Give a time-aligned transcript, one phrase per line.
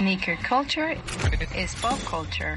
[0.00, 0.96] Sneaker culture
[1.54, 2.56] is pop culture.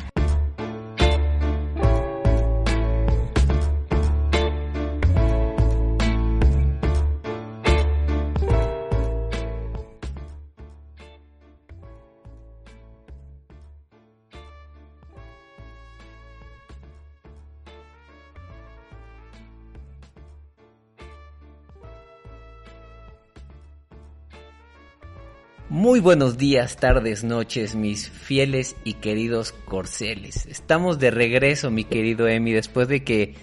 [25.94, 30.48] Muy buenos días, tardes, noches, mis fieles y queridos corceles.
[30.48, 33.36] Estamos de regreso, mi querido Emi, después de que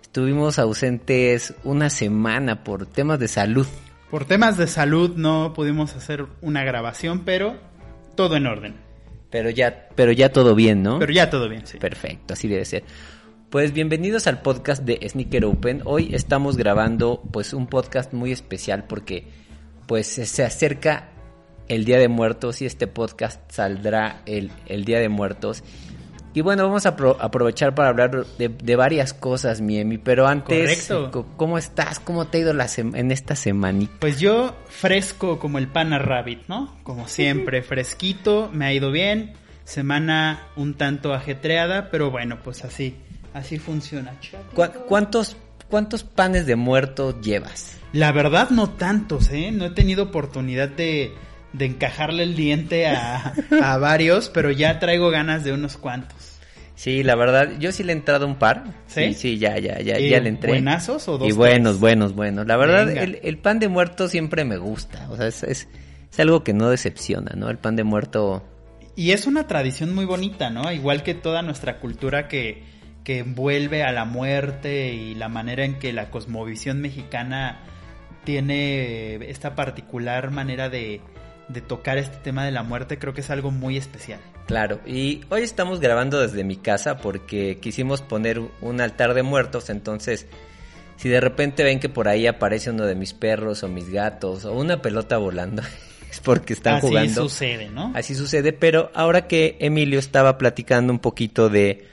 [0.00, 3.66] estuvimos ausentes una semana por temas de salud.
[4.10, 7.58] Por temas de salud no pudimos hacer una grabación, pero
[8.14, 8.74] todo en orden.
[9.28, 10.98] Pero ya, pero ya todo bien, ¿no?
[10.98, 11.76] Pero ya todo bien, sí.
[11.76, 12.84] Perfecto, así debe ser.
[13.50, 15.82] Pues bienvenidos al podcast de Sneaker Open.
[15.84, 19.28] Hoy estamos grabando pues un podcast muy especial porque
[19.86, 21.11] pues se acerca
[21.68, 25.62] el Día de Muertos y este podcast saldrá el, el Día de Muertos.
[26.34, 30.86] Y bueno, vamos a apro- aprovechar para hablar de, de varias cosas, Miemi, pero antes,
[30.88, 31.10] Correcto.
[31.10, 32.00] co- ¿cómo estás?
[32.00, 33.92] ¿Cómo te ha ido la en esta semanita?
[34.00, 36.74] Pues yo fresco como el pana rabbit, ¿no?
[36.84, 39.34] Como siempre, fresquito, me ha ido bien.
[39.64, 42.96] Semana un tanto ajetreada, pero bueno, pues así,
[43.34, 44.14] así funciona.
[44.54, 45.36] ¿Cu- ¿Cuántos,
[45.68, 47.76] ¿Cuántos panes de muertos llevas?
[47.92, 49.50] La verdad no tantos, ¿eh?
[49.52, 51.12] No he tenido oportunidad de,
[51.52, 56.38] de encajarle el diente a, a varios, pero ya traigo ganas de unos cuantos.
[56.74, 58.64] Sí, la verdad, yo sí le he entrado un par.
[58.88, 59.14] ¿Sí?
[59.14, 60.50] Sí, ya, ya, ya, ¿Y ya le entré.
[60.50, 61.80] buenazos o dos, Y buenos, tres?
[61.80, 62.46] buenos, buenos.
[62.46, 65.08] La verdad, el, el pan de muerto siempre me gusta.
[65.10, 65.68] O sea, es, es,
[66.10, 67.50] es algo que no decepciona, ¿no?
[67.50, 68.42] El pan de muerto.
[68.96, 70.72] Y es una tradición muy bonita, ¿no?
[70.72, 72.64] Igual que toda nuestra cultura que,
[73.04, 77.60] que envuelve a la muerte y la manera en que la cosmovisión mexicana
[78.24, 81.00] tiene esta particular manera de,
[81.48, 84.20] de tocar este tema de la muerte, creo que es algo muy especial.
[84.46, 89.70] Claro, y hoy estamos grabando desde mi casa porque quisimos poner un altar de muertos,
[89.70, 90.26] entonces
[90.96, 94.44] si de repente ven que por ahí aparece uno de mis perros o mis gatos
[94.44, 95.62] o una pelota volando,
[96.10, 97.22] es porque están Así jugando.
[97.28, 97.92] sucede, ¿no?
[97.94, 101.86] Así sucede, pero ahora que Emilio estaba platicando un poquito de,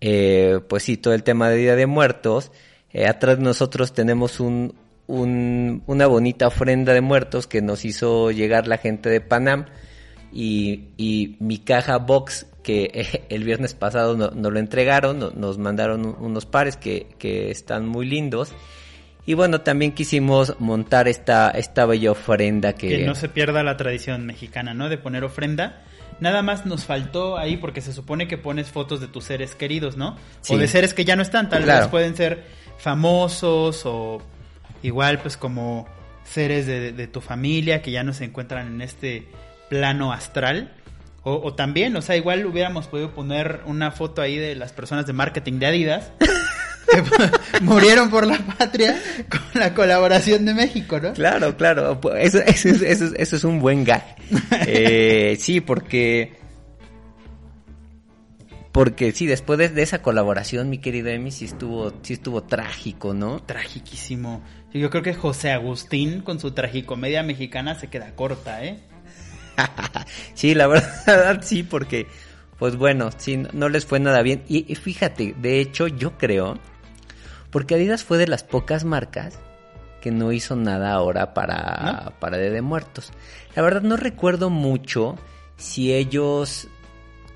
[0.00, 2.50] eh, pues sí, todo el tema de Día de Muertos,
[2.92, 4.74] eh, atrás de nosotros tenemos un,
[5.10, 9.66] un- una bonita ofrenda de muertos que nos hizo llegar la gente de Panam
[10.32, 15.58] y, y mi caja box que el viernes pasado no- nos lo entregaron, no- nos
[15.58, 18.52] mandaron un- unos pares que, que están muy lindos.
[19.26, 22.88] Y bueno, también quisimos montar esta, esta bella ofrenda que...
[22.88, 24.88] Que no se pierda la tradición mexicana, ¿no?
[24.88, 25.82] De poner ofrenda.
[26.20, 29.96] Nada más nos faltó ahí porque se supone que pones fotos de tus seres queridos,
[29.96, 30.16] ¿no?
[30.40, 30.54] Sí.
[30.54, 31.80] O de seres que ya no están, tal Claro.
[31.82, 32.44] vez pueden ser
[32.78, 34.20] famosos o
[34.82, 35.86] igual pues como
[36.24, 39.26] seres de, de tu familia que ya no se encuentran en este
[39.68, 40.72] plano astral.
[41.22, 45.06] O, o también, o sea, igual hubiéramos podido poner una foto ahí de las personas
[45.06, 46.12] de marketing de Adidas
[46.90, 48.98] que murieron por la patria
[49.28, 51.12] con la colaboración de México, ¿no?
[51.12, 54.16] Claro, claro, eso, eso, es- eso es- eso es un buen gag.
[54.66, 56.39] Eh, sí, porque...
[58.72, 63.14] Porque sí, después de, de esa colaboración, mi querido Emi, sí estuvo, sí estuvo trágico,
[63.14, 63.40] ¿no?
[63.42, 64.42] Tragiquísimo.
[64.72, 68.78] Yo creo que José Agustín con su tragicomedia mexicana se queda corta, ¿eh?
[70.34, 72.06] sí, la verdad sí, porque,
[72.58, 74.44] pues bueno, sí, no, no les fue nada bien.
[74.48, 76.58] Y, y fíjate, de hecho, yo creo,
[77.50, 79.40] porque Adidas fue de las pocas marcas
[80.00, 82.10] que no hizo nada ahora para, ¿No?
[82.18, 83.12] para Día de Muertos.
[83.54, 85.16] La verdad no recuerdo mucho
[85.56, 86.68] si ellos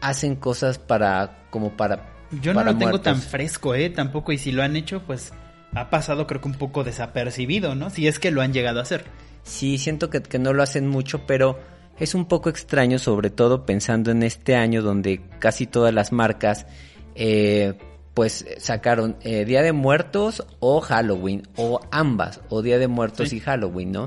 [0.05, 2.11] hacen cosas para, como para...
[2.43, 3.91] Yo no lo tengo tan fresco, ¿eh?
[3.91, 5.33] Tampoco, y si lo han hecho, pues
[5.73, 7.91] ha pasado creo que un poco desapercibido, ¿no?
[7.91, 9.05] Si es que lo han llegado a hacer.
[9.45, 11.59] Sí, siento que, que no lo hacen mucho, pero
[11.99, 16.67] es un poco extraño, sobre todo pensando en este año donde casi todas las marcas,
[17.15, 17.75] eh,
[18.15, 23.37] pues sacaron eh, Día de Muertos o Halloween, o ambas, o Día de Muertos Sí.
[23.37, 24.07] y Halloween, ¿no?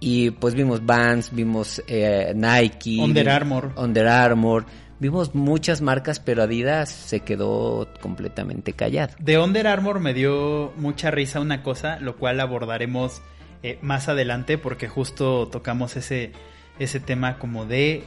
[0.00, 3.72] Y pues vimos Vans, vimos eh, Nike, Under Armour.
[3.76, 4.66] Under Armour,
[5.04, 9.14] vimos muchas marcas, pero Adidas se quedó completamente callado.
[9.18, 13.20] De Under Armour me dio mucha risa una cosa, lo cual abordaremos
[13.62, 16.32] eh, más adelante porque justo tocamos ese,
[16.78, 18.04] ese tema como de...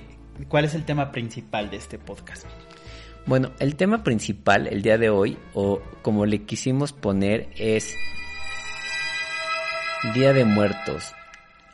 [0.48, 2.48] ¿Cuál es el tema principal de este podcast?
[3.28, 7.94] Bueno, el tema principal el día de hoy, o como le quisimos poner, es
[10.16, 11.14] Día de Muertos,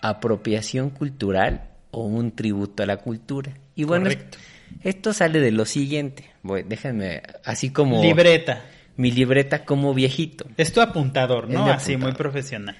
[0.01, 3.53] apropiación cultural o un tributo a la cultura.
[3.73, 4.37] Y bueno, Correcto.
[4.81, 6.25] Esto sale de lo siguiente.
[6.41, 8.63] Voy, déjenme, así como Libreta.
[8.97, 10.45] mi libreta como viejito.
[10.57, 11.65] Es tu apuntador, ¿no?
[11.67, 12.75] Así, muy profesional.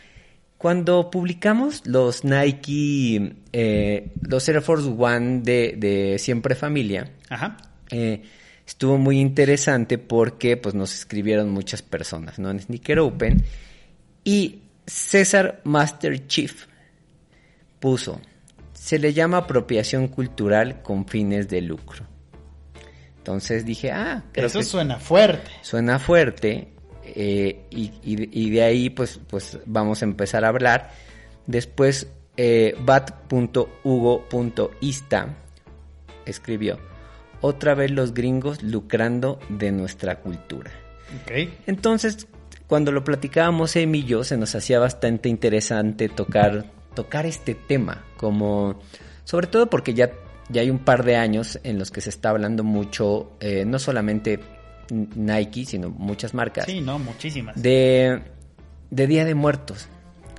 [0.57, 7.57] Cuando publicamos los Nike, eh, los Air Force One de, de Siempre Familia, Ajá.
[7.91, 8.21] eh,
[8.65, 12.49] estuvo muy interesante porque pues nos escribieron muchas personas, ¿no?
[12.49, 13.43] En Sneaker Open.
[14.23, 16.65] Y César Master Chief
[17.81, 18.21] puso,
[18.83, 22.05] se le llama apropiación cultural con fines de lucro.
[23.17, 25.49] Entonces dije, ah, creo Eso que suena fuerte.
[25.61, 26.67] suena fuerte
[27.05, 30.91] eh, y, y- y de ahí pues, pues vamos a empezar a hablar.
[31.47, 32.75] Después eh,
[33.93, 35.27] bat.hugo.ista
[36.25, 36.77] escribió,
[37.41, 40.71] otra vez los gringos lucrando de nuestra cultura.
[41.23, 41.31] Ok.
[41.67, 42.27] Entonces,
[42.67, 48.03] cuando lo platicábamos Emi y yo, se nos hacía bastante interesante tocar, tocar este tema,
[48.17, 48.79] como
[49.23, 50.11] sobre todo porque ya,
[50.49, 53.79] ya hay un par de años en los que se está hablando mucho, eh, no
[53.79, 54.39] solamente
[54.91, 57.61] Nike, sino muchas marcas, Sí, no, muchísimas.
[57.61, 58.21] de,
[58.91, 59.87] de Día de Muertos.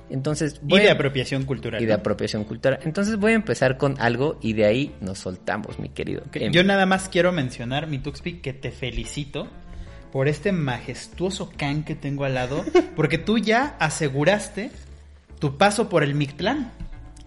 [0.07, 1.81] Entonces, y de a- apropiación cultural.
[1.81, 1.97] y de ¿no?
[1.99, 2.79] apropiación cultural.
[2.83, 6.21] Entonces voy a empezar con algo y de ahí nos soltamos, mi querido.
[6.51, 9.47] Yo nada más quiero mencionar, mi Tuxpi, que te felicito
[10.11, 12.63] por este majestuoso can que tengo al lado,
[12.95, 14.69] porque tú ya aseguraste
[15.39, 16.71] tu paso por el Mictlán.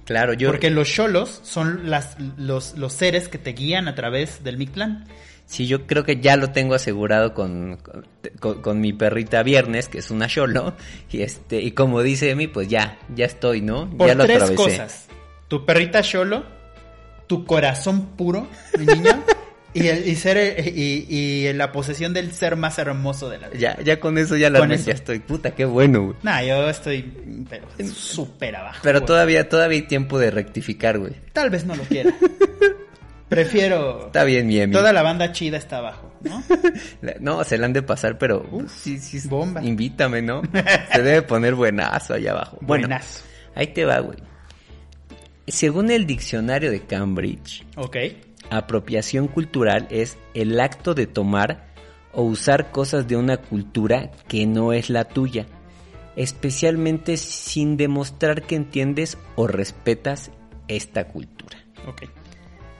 [0.05, 0.51] Claro, yo...
[0.51, 5.07] Porque los cholos son las, los, los seres que te guían a través del Mictlán.
[5.45, 7.79] Sí, yo creo que ya lo tengo asegurado con,
[8.39, 10.75] con, con mi perrita Viernes, que es una Yolo.
[11.11, 13.89] Y este, y como dice Emi, pues ya, ya estoy, ¿no?
[13.89, 14.57] Por ya lo tres atravesé.
[14.57, 15.09] cosas.
[15.49, 16.45] Tu perrita cholo,
[17.27, 18.47] tu corazón puro,
[18.79, 19.23] mi niña,
[19.75, 23.49] y, el- y ser eh, y, y la posesión del ser más hermoso de la
[23.49, 23.59] vida.
[23.77, 24.87] Ya, ya con eso ya la eso.
[24.87, 25.19] ya estoy.
[25.21, 26.17] Puta, qué bueno, güey.
[26.23, 28.81] Nah, yo estoy pero súper abajo.
[28.83, 29.07] Pero güey.
[29.07, 31.13] todavía, todavía hay tiempo de rectificar, güey.
[31.33, 32.13] Tal vez no lo quiera.
[33.29, 34.07] Prefiero.
[34.07, 34.73] Está bien, mi Emi.
[34.73, 36.43] Toda la banda chida está abajo, ¿no?
[37.21, 39.63] No, se la han de pasar, pero pues, sí, sí, bomba.
[39.63, 40.41] invítame, ¿no?
[40.93, 42.57] se debe poner buenazo allá abajo.
[42.63, 43.23] Bueno, Buenazo.
[43.55, 44.17] ahí te va, güey.
[45.47, 47.97] Según el diccionario de Cambridge, Ok.
[48.51, 51.69] Apropiación cultural es el acto de tomar
[52.13, 55.47] o usar cosas de una cultura que no es la tuya,
[56.17, 60.31] especialmente sin demostrar que entiendes o respetas
[60.67, 61.59] esta cultura.
[61.87, 62.05] Ok.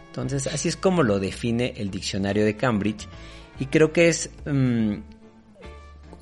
[0.09, 3.07] Entonces, así es como lo define el diccionario de Cambridge
[3.61, 4.95] y creo que es mm,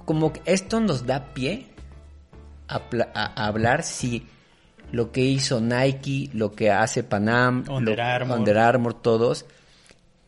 [0.05, 1.69] como que esto nos da pie
[2.69, 4.27] a hablar si
[4.93, 8.39] lo que hizo Nike, lo que hace Panam, Under lo- Armour.
[8.39, 9.47] Under Armour, todos,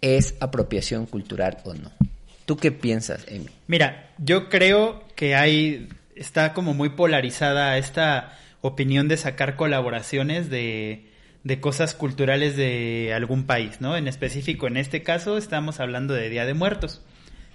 [0.00, 1.90] es apropiación cultural o no.
[2.46, 3.46] ¿Tú qué piensas, Emi?
[3.66, 5.88] Mira, yo creo que hay.
[6.16, 11.06] Está como muy polarizada esta opinión de sacar colaboraciones de,
[11.44, 13.96] de cosas culturales de algún país, ¿no?
[13.96, 17.02] En específico, en este caso, estamos hablando de Día de Muertos,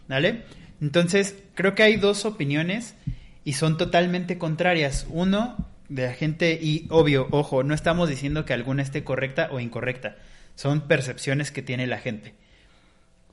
[0.08, 0.44] ¿vale?
[0.82, 2.96] Entonces, creo que hay dos opiniones
[3.44, 5.06] y son totalmente contrarias.
[5.10, 5.58] Uno,
[5.90, 10.16] de la gente, y obvio, ojo, no estamos diciendo que alguna esté correcta o incorrecta,
[10.56, 12.36] son percepciones que tiene la gente.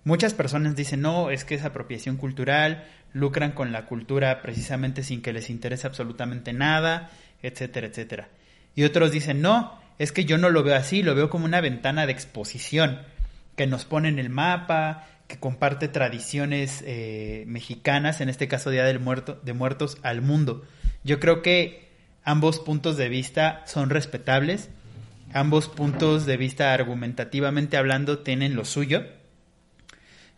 [0.04, 5.20] Muchas personas dicen, no, es que es apropiación cultural, lucran con la cultura precisamente sin
[5.20, 7.10] que les interese absolutamente nada,
[7.42, 8.28] etcétera, etcétera.
[8.74, 11.60] Y otros dicen, no, es que yo no lo veo así, lo veo como una
[11.60, 13.00] ventana de exposición,
[13.56, 18.84] que nos pone en el mapa, que comparte tradiciones eh, mexicanas, en este caso Día
[18.84, 20.64] del Muerto, de Muertos, al mundo.
[21.04, 21.89] Yo creo que
[22.24, 24.68] ambos puntos de vista son respetables,
[25.32, 29.04] ambos puntos de vista argumentativamente hablando tienen lo suyo.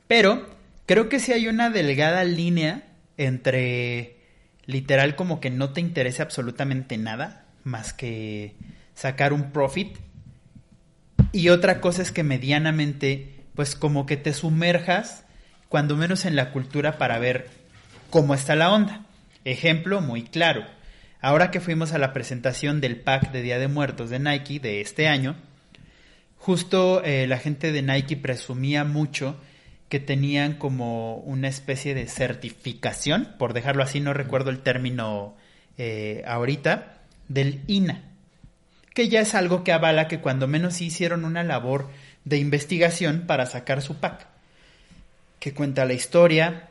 [0.08, 0.48] Pero
[0.86, 2.84] creo que sí hay una delgada línea
[3.16, 4.16] entre
[4.66, 8.54] literal como que no te interesa absolutamente nada más que
[8.94, 9.96] sacar un profit
[11.32, 15.24] y otra cosa es que medianamente pues como que te sumerjas
[15.68, 17.48] cuando menos en la cultura para ver
[18.10, 19.06] cómo está la onda.
[19.44, 20.64] Ejemplo muy claro.
[21.24, 24.80] Ahora que fuimos a la presentación del pack de Día de Muertos de Nike de
[24.80, 25.36] este año,
[26.36, 29.36] justo eh, la gente de Nike presumía mucho
[29.88, 35.36] que tenían como una especie de certificación, por dejarlo así, no recuerdo el término
[35.78, 36.98] eh, ahorita,
[37.28, 38.02] del INA,
[38.92, 41.88] que ya es algo que avala que cuando menos hicieron una labor
[42.24, 44.26] de investigación para sacar su pack,
[45.38, 46.70] que cuenta la historia,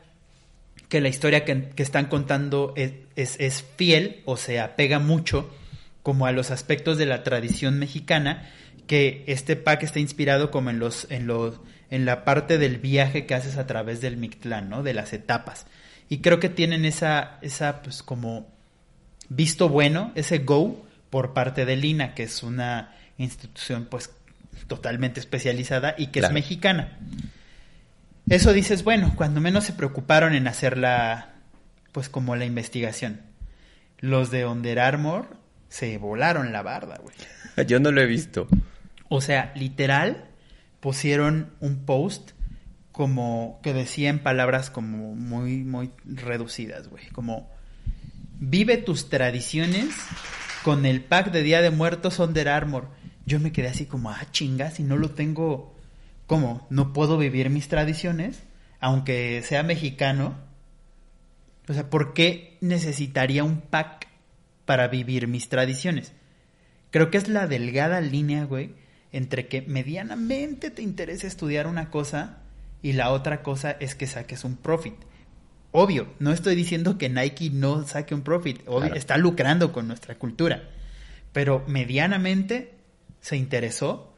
[0.92, 5.50] que la historia que, que están contando es, es, es fiel o se apega mucho
[6.02, 8.50] como a los aspectos de la tradición mexicana,
[8.86, 13.24] que este pack está inspirado como en los, en los, en la parte del viaje
[13.24, 14.82] que haces a través del Mictlán, ¿no?
[14.82, 15.64] De las etapas.
[16.10, 18.52] Y creo que tienen esa, esa, pues como
[19.30, 24.10] visto bueno, ese go por parte de Lina, que es una institución pues
[24.66, 26.32] totalmente especializada y que Claro.
[26.32, 26.98] es mexicana.
[28.28, 31.34] Eso dices, bueno, cuando menos se preocuparon en hacer la,
[31.92, 33.20] pues como la investigación.
[33.98, 35.36] Los de Under Armour
[35.68, 37.14] se volaron la barda, güey.
[37.66, 38.48] Yo no lo he visto.
[39.08, 40.24] O sea, literal,
[40.80, 42.32] pusieron un post
[42.92, 47.06] como que decía en palabras como muy, muy reducidas, güey.
[47.08, 47.50] Como,
[48.38, 49.88] vive tus tradiciones
[50.62, 52.88] con el pack de Día de Muertos Under Armour.
[53.24, 55.71] Yo me quedé así como, ah, chinga, si no lo tengo,
[56.26, 56.66] ¿cómo?
[56.70, 58.42] ¿No puedo vivir mis tradiciones?
[58.80, 60.36] Aunque sea mexicano.
[61.68, 64.08] O sea, ¿por qué necesitaría un pack
[64.64, 66.12] para vivir mis tradiciones?
[66.90, 68.74] Creo que es la delgada línea, güey,
[69.12, 72.38] entre que medianamente te interesa estudiar una cosa
[72.82, 74.96] y la otra cosa es que saques un profit.
[75.70, 80.18] Obvio, no estoy diciendo que Nike no saque un profit, obvio, está lucrando con nuestra
[80.18, 80.68] cultura,
[81.32, 82.74] pero medianamente
[83.20, 84.11] se interesó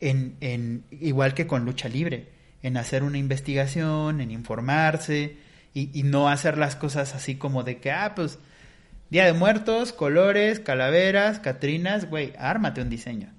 [0.00, 2.28] en, en, igual que con lucha libre,
[2.62, 5.36] en hacer una investigación, en informarse
[5.74, 8.38] y, y no hacer las cosas así como de que, ah, pues,
[9.10, 13.32] Día de Muertos, colores, calaveras, catrinas, güey, ármate un diseño.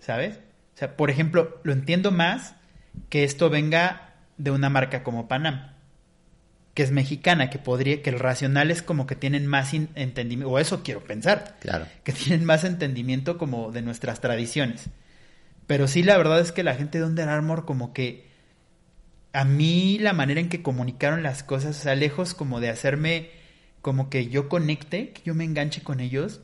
[0.00, 0.36] ¿Sabes?
[0.74, 2.54] O sea, por ejemplo, lo entiendo más
[3.08, 5.72] que esto venga de una marca como Panam,
[6.74, 10.58] que es mexicana, que podría, que el racional es como que tienen más entendimiento, o
[10.58, 11.86] eso quiero pensar, claro.
[12.04, 14.88] que tienen más entendimiento como de nuestras tradiciones.
[15.68, 18.26] Pero sí, la verdad es que la gente de Under Armour como que
[19.34, 23.30] a mí la manera en que comunicaron las cosas, o sea, lejos como de hacerme
[23.82, 26.40] como que yo conecte, que yo me enganche con ellos,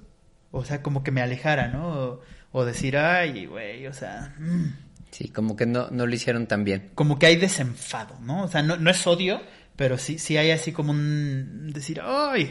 [0.50, 2.21] o sea, como que me alejara, ¿no?
[2.52, 4.35] O, decir, ay, güey, o sea...
[4.38, 4.76] Mm".
[5.11, 6.90] Sí, como que no, no lo hicieron tan bien.
[6.95, 8.45] Como que hay desenfado, ¿no?
[8.45, 9.40] O sea, no, no es odio,
[9.75, 12.50] pero sí, sí hay así como un decir, ¡ay!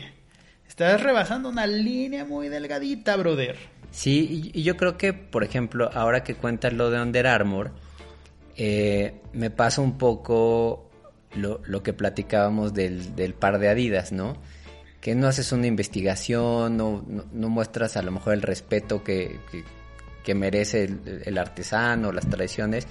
[0.67, 3.57] Estás rebasando una línea muy delgadita, brother.
[3.93, 7.71] Sí, y, yo creo que, por ejemplo, ahora que cuentas lo de Under Armour,
[8.57, 10.89] eh, me pasa un poco
[11.35, 14.35] lo, que platicábamos del, par de Adidas, ¿no?
[14.99, 19.39] Que no haces una investigación, no, no, muestras a lo mejor el respeto que,
[20.33, 20.89] merece
[21.25, 22.87] el, artesano, las tradiciones.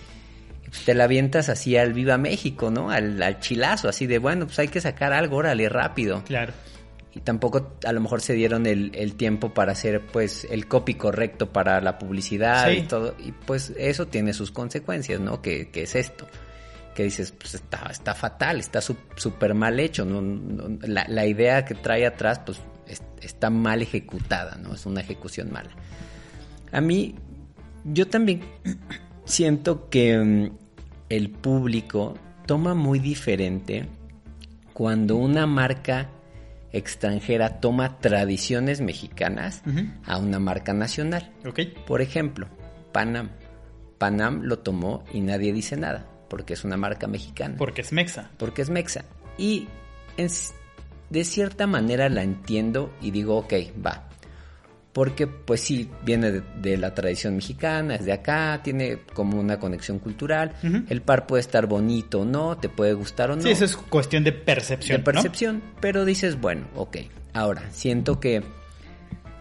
[0.86, 2.90] Te la avientas así al Viva México, ¿no?
[2.90, 6.22] Al, al chilazo, así de, bueno, pues hay que sacar algo, órale, rápido.
[6.24, 6.52] Claro
[7.14, 10.94] y tampoco a lo mejor se dieron el, el, tiempo para hacer pues el copy
[10.94, 13.14] correcto para la publicidad y todo.
[13.18, 16.26] Y pues eso tiene sus consecuencias no que, que es esto
[16.94, 20.78] que dices pues está está fatal está súper mal hecho ¿no?
[20.82, 25.52] la, la, idea que trae atrás pues es, está mal ejecutada no es una ejecución
[25.52, 25.70] mala.
[26.70, 27.14] A mí
[27.84, 28.40] yo también
[29.24, 30.50] siento que um,
[31.08, 32.14] el público
[32.46, 33.86] toma muy diferente
[34.72, 36.08] cuando una marca
[36.72, 39.92] extranjera toma tradiciones mexicanas uh -huh.
[40.04, 41.32] a una marca nacional.
[41.46, 41.74] Okay.
[41.86, 42.48] Por ejemplo,
[42.92, 43.30] Panam.
[43.98, 47.56] Panam lo tomó y nadie dice nada, porque es una marca mexicana.
[47.56, 48.30] Porque es mexa.
[48.36, 49.04] Porque es mexa.
[49.38, 49.68] Y
[50.16, 50.28] en,
[51.10, 53.52] de cierta manera la entiendo y digo, ok,
[53.84, 54.08] va.
[54.92, 59.58] Porque pues sí, viene de, de, la tradición mexicana, es de acá, tiene como una
[59.58, 60.54] conexión cultural.
[60.62, 60.86] Uh -huh.
[60.90, 63.42] El par puede estar bonito o no, te puede gustar o no.
[63.42, 64.98] Sí, eso es cuestión de percepción.
[64.98, 65.80] De percepción, ¿no?
[65.80, 66.98] pero dices, bueno, ok.
[67.32, 68.42] Ahora, siento que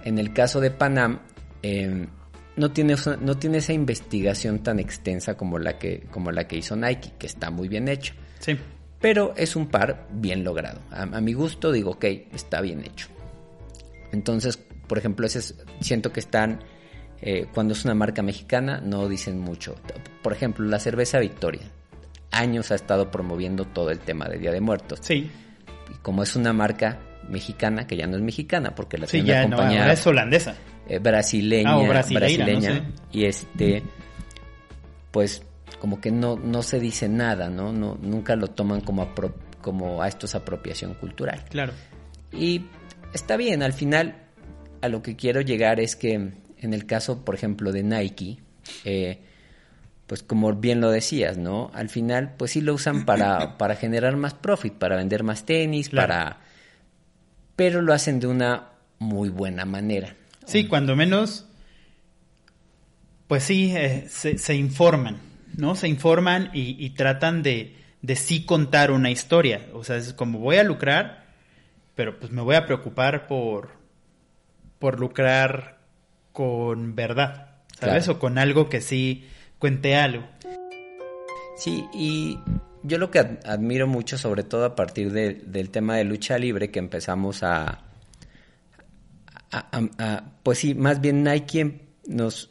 [0.03, 1.20] en el caso de Panam,
[1.63, 2.08] eh,
[2.55, 6.75] no, tiene, no tiene esa investigación tan extensa como la, que, como la que hizo
[6.75, 8.13] Nike, que está muy bien hecho.
[8.39, 8.58] Sí.
[9.00, 10.79] Pero es un par bien logrado.
[10.91, 13.08] A, a mi gusto digo, ok, está bien hecho.
[14.12, 14.60] Entonces,
[14.91, 16.60] por ejemplo, ese es, siento que están,
[17.21, 19.74] eh, cuando es una marca mexicana, no dicen mucho.
[20.21, 21.62] Por ejemplo, la cerveza Victoria.
[22.29, 25.00] Años ha estado promoviendo todo el tema de Día de Muertos.
[25.01, 25.31] Sí.
[25.89, 29.43] Y como es una marca mexicana, que ya no es mexicana, porque la sí, ya,
[29.43, 30.55] compañía no, es holandesa.
[30.89, 31.71] Eh, brasileña.
[31.71, 32.55] Ah, brasileña.
[32.55, 32.83] No sé.
[33.13, 33.83] Y este,
[35.12, 35.41] pues,
[35.79, 37.71] como que no, no se dice nada, ¿no?
[37.71, 41.45] no nunca lo toman como, apro como a esto es apropiación cultural.
[41.50, 41.71] Claro.
[42.33, 42.65] Y
[43.13, 44.27] está bien, al final
[44.81, 48.38] a lo que quiero llegar es que en el caso, por ejemplo, de Nike,
[48.85, 49.19] eh,
[50.07, 51.71] pues como bien lo decías, ¿no?
[51.73, 55.89] Al final, pues sí lo usan para, para generar más profit, para vender más tenis,
[55.89, 56.07] claro.
[56.07, 56.38] para...
[57.55, 58.69] Pero lo hacen de una
[59.00, 60.15] muy buena manera.
[60.45, 61.45] Sí, cuando menos,
[63.27, 65.19] pues sí, eh, se, se, informan,
[65.55, 65.75] ¿no?
[65.75, 69.67] Se informan y, y tratan de, de sí contar una historia.
[69.73, 71.25] O sea, es como voy a lucrar,
[71.95, 73.80] pero pues me voy a preocupar por
[74.81, 75.77] por lucrar
[76.33, 78.05] con verdad, ¿sabes?
[78.05, 78.17] Claro.
[78.17, 80.27] O con algo que sí cuente algo.
[81.55, 82.39] Sí, y
[82.81, 86.71] yo lo que admiro mucho, sobre todo a partir de, del tema de lucha libre,
[86.71, 87.83] que empezamos a,
[89.51, 92.50] a, a, a, Pues sí, más bien Nike nos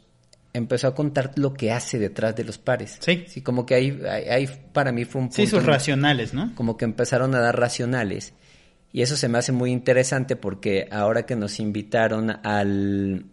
[0.53, 2.97] empezó a contar lo que hace detrás de los pares.
[3.01, 3.25] Sí.
[3.27, 5.41] Sí, como que ahí, ahí para mí fue un punto...
[5.41, 6.55] Sí, sus racionales, ¿no?
[6.55, 8.33] Como que empezaron a dar racionales.
[8.93, 13.25] Y eso se me hace muy interesante porque ahora que nos invitaron al,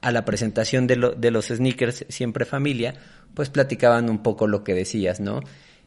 [0.00, 2.94] a la presentación de, lo- de los sneakers Siempre Familia,
[3.34, 5.40] pues platicaban un poco lo que decías, ¿no?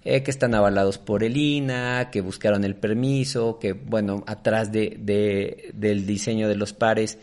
[0.04, 4.98] Eh, que están avalados por el INA, que buscaron el permiso, que bueno, atrás de,
[5.00, 7.18] de- del diseño de los pares,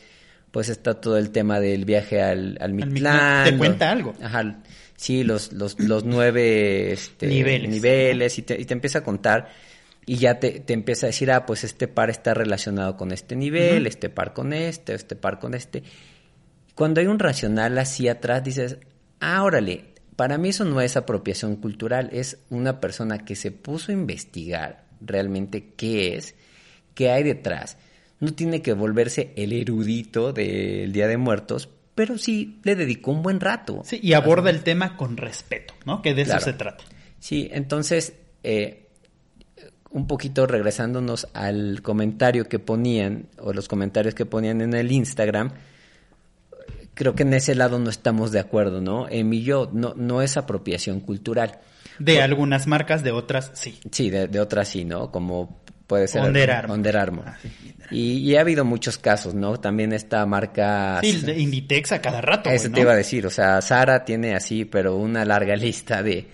[0.51, 3.45] pues está todo el tema del viaje al, al Mictlán.
[3.53, 4.15] Te cuenta algo.
[4.23, 4.63] Ajá,
[4.97, 7.71] sí, los, los, los nueve este, Niveles.
[7.71, 9.49] niveles y, te, y te empieza a contar
[10.07, 13.35] y ya te, te empieza a decir, ah, pues este par está relacionado con este
[13.35, 15.83] nivel, este par con este, este par con este.
[16.77, 18.79] Cuando hay un racional así atrás, dices,
[19.19, 23.91] ah, órale, para mí eso no es apropiación cultural, es una persona que se puso
[23.91, 26.37] a investigar realmente qué es,
[26.95, 27.77] qué hay detrás.
[28.21, 33.23] No tiene que volverse el erudito del Día de Muertos, pero sí le dedicó un
[33.23, 33.83] buen rato.
[33.85, 36.01] Sí, y aborda el tema con respeto, ¿no?
[36.01, 36.85] Que de eso se trata.
[37.19, 38.86] Sí, entonces, eh,
[39.97, 45.53] un poquito regresándonos al comentario que ponían, o los comentarios que ponían en el Instagram,
[46.93, 49.09] creo que en ese lado no estamos de acuerdo, ¿no?
[49.09, 51.61] Emi yo, no, no es apropiación cultural.
[51.99, 53.79] De algunas marcas, de otras, sí.
[53.91, 55.11] Sí, de, de otras sí, ¿no?
[55.11, 56.95] Como puede ser Armour.
[56.95, 57.25] Armour.
[57.27, 57.51] Ah, sí.
[57.91, 59.59] Y, y ha habido muchos casos, ¿no?
[59.59, 61.01] También esta marca...
[61.01, 64.35] Sí, de Inditex a cada rato, Eso te iba a decir, o sea, Sara tiene
[64.35, 66.29] así, pero una larga lista de,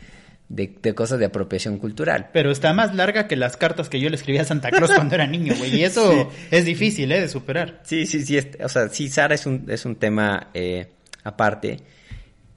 [0.49, 2.29] de, de cosas de apropiación cultural.
[2.33, 5.15] Pero está más larga que las cartas que yo le escribía a Santa Claus cuando
[5.15, 5.77] era niño, güey.
[5.77, 7.21] Y eso es difícil, ¿eh?
[7.21, 7.81] De superar.
[7.85, 10.89] Sí, sí, sí, es- o sea, sí, Sara es un, es un tema eh,
[11.25, 11.79] aparte,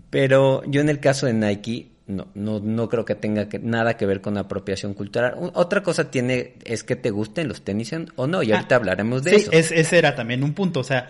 [0.09, 3.97] pero yo en el caso de Nike no, no, no creo que tenga que- nada
[3.97, 5.35] que ver con apropiación cultural.
[5.53, 8.77] Otra cosa tiene es que te gusten los tenis en- o no, y ahorita Ah,
[8.77, 9.51] hablaremos de sí, eso.
[9.51, 10.81] es- ese era también un punto.
[10.81, 11.09] O sea,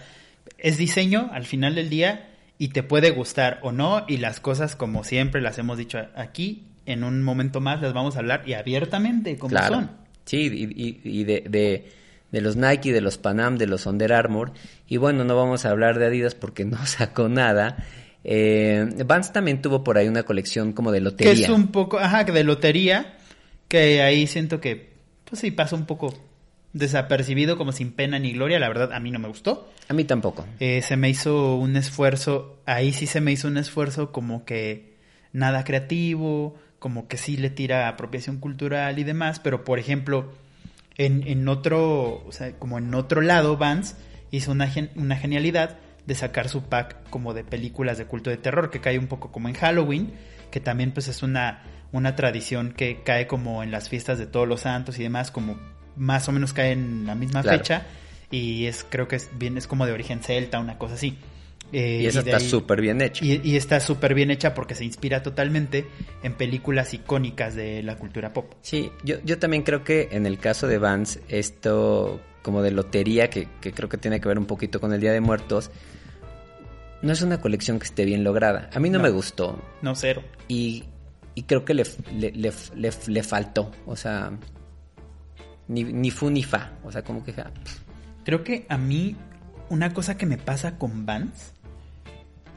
[0.58, 4.05] es diseño al final del día y te puede gustar o no.
[4.07, 8.15] Y las cosas, como siempre las hemos dicho aquí, en un momento más las vamos
[8.15, 9.75] a hablar y abiertamente, como Claro.
[9.75, 9.91] son.
[10.25, 10.63] Sí, y,
[11.09, 11.91] y- y de, de,
[12.31, 14.53] de los Nike, de los Panam, de los Under Armour.
[14.88, 17.77] Y bueno, no vamos a hablar de Adidas porque no sacó nada.
[18.24, 21.33] Eh, Vans también tuvo por ahí una colección como de Que lotería.
[21.45, 23.17] es un poco, ajá, que de lotería,
[23.67, 24.93] que ahí siento que,
[25.25, 26.13] pues sí, pasa un poco
[26.75, 28.59] desapercibido, como sin pena ni gloria.
[28.59, 29.71] La verdad, a mí no me gustó.
[29.88, 30.45] A mí tampoco.
[30.59, 34.95] Eh, se me hizo un esfuerzo, ahí sí se me hizo un esfuerzo como que
[35.33, 40.31] nada creativo, como que sí le tira apropiación cultural y demás, pero por ejemplo,
[40.97, 43.95] en, en otro, o sea, como en otro lado, Vance
[44.31, 48.38] hizo una, gen- una genialidad de sacar su pack como de películas de culto de
[48.38, 50.11] terror, que cae un poco como en Halloween,
[50.51, 54.47] que también pues es una, una tradición que cae como en las fiestas de todos
[54.47, 55.57] los santos y demás, como
[55.95, 57.58] más o menos cae en la misma Claro.
[57.58, 57.86] fecha,
[58.31, 61.17] y es creo que es bien, es como de origen celta, una cosa así.
[61.71, 63.25] Eh, Y de está súper bien hecho.
[63.25, 65.86] y, y está súper bien hecha porque se inspira totalmente
[66.21, 68.53] en películas icónicas de la cultura pop.
[68.62, 73.29] Sí, yo, yo también creo que en el caso de Vans, esto como de lotería,
[73.31, 75.71] que, que creo que tiene que ver un poquito con el Día de Muertos,
[77.01, 78.69] no es una colección que esté bien lograda.
[78.73, 79.03] A mí no, No.
[79.03, 80.21] me gustó No, cero.
[80.47, 80.84] y,
[81.34, 83.71] y creo que le, le, le, le- le faltó.
[83.88, 84.31] O sea,
[85.67, 86.71] ni, ni fu ni fa.
[86.84, 87.34] O sea, como que...
[87.34, 87.80] ja, pff,
[88.23, 89.15] Creo que a mí
[89.69, 91.54] una cosa que me pasa con Vans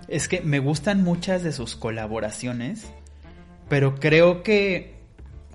[0.09, 2.87] es que me gustan muchas de sus colaboraciones,
[3.69, 4.95] pero creo que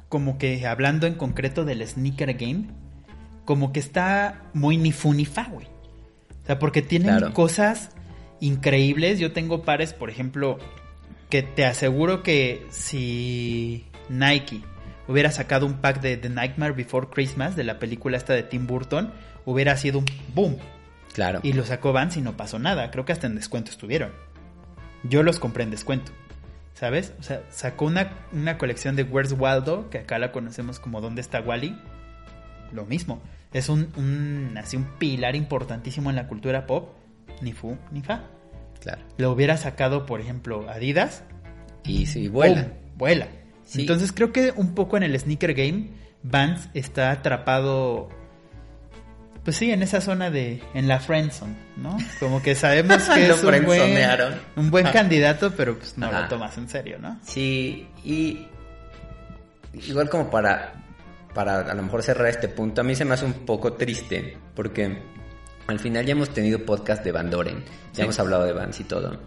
[0.10, 2.66] como que hablando en concreto del sneaker game,
[3.46, 5.66] como que está muy ni fu ni fa, güey.
[6.44, 7.34] O sea, porque tienen Claro.
[7.34, 7.90] cosas
[8.40, 9.18] increíbles.
[9.18, 10.60] Yo tengo pares, por ejemplo,
[11.30, 14.62] que te aseguro que si Nike
[15.08, 18.68] hubiera sacado un pack de The Nightmare Before Christmas de la película esta de Tim
[18.68, 19.12] Burton,
[19.46, 20.58] hubiera sido un boom.
[21.14, 21.40] claro.
[21.44, 22.92] Y lo sacó Vans y no pasó nada.
[22.92, 24.12] Creo que hasta en descuento estuvieron.
[25.04, 26.12] Yo los compré en descuento.
[26.74, 27.14] ¿Sabes?
[27.20, 31.22] O sea, sacó una, una colección de Where's Waldo, que acá la conocemos como ¿Dónde
[31.22, 31.78] está Wally?
[32.72, 33.22] Lo mismo.
[33.54, 36.96] Es un, un, así un pilar importantísimo en la cultura pop.
[37.42, 38.24] Ni fu, ni fa.
[38.82, 39.02] claro.
[39.18, 41.24] Lo hubiera sacado, por ejemplo, Adidas.
[41.84, 42.68] Y sí, vuela.
[42.96, 43.28] Vuela.
[43.66, 43.82] Sí.
[43.82, 45.90] Entonces creo que un poco en el sneaker game,
[46.24, 48.10] Vans está atrapado.
[49.44, 50.62] Pues sí, en esa zona de.
[50.74, 51.98] en la friendzone, ¿no?
[52.20, 54.00] Como que sabemos que es un buen,
[54.56, 54.92] un buen Ah.
[54.94, 56.22] candidato, pero pues no Ajá.
[56.22, 57.20] lo tomas en serio, ¿no?
[57.26, 58.48] Sí, y
[59.74, 60.74] igual como para,
[61.34, 64.38] para a lo mejor cerrar este punto, a mí se me hace un poco triste,
[64.56, 64.98] porque
[65.68, 68.02] al final ya hemos tenido podcast de Van Doren, ya Sí.
[68.04, 69.20] hemos hablado de Vans y todo,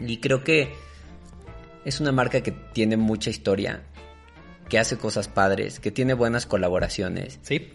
[0.00, 0.74] y creo que
[1.86, 3.82] es una marca que tiene mucha historia,
[4.68, 7.72] que hace cosas padres, que tiene buenas colaboraciones, Sí.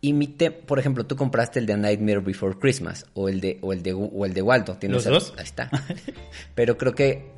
[0.00, 3.40] y mi te- por ejemplo, tú compraste el de A Nightmare Before Christmas o el
[3.40, 5.34] de o el de o el de Waldo, tienes ¿Los dos?
[5.36, 5.68] Ahí está.
[6.54, 7.32] Pero creo que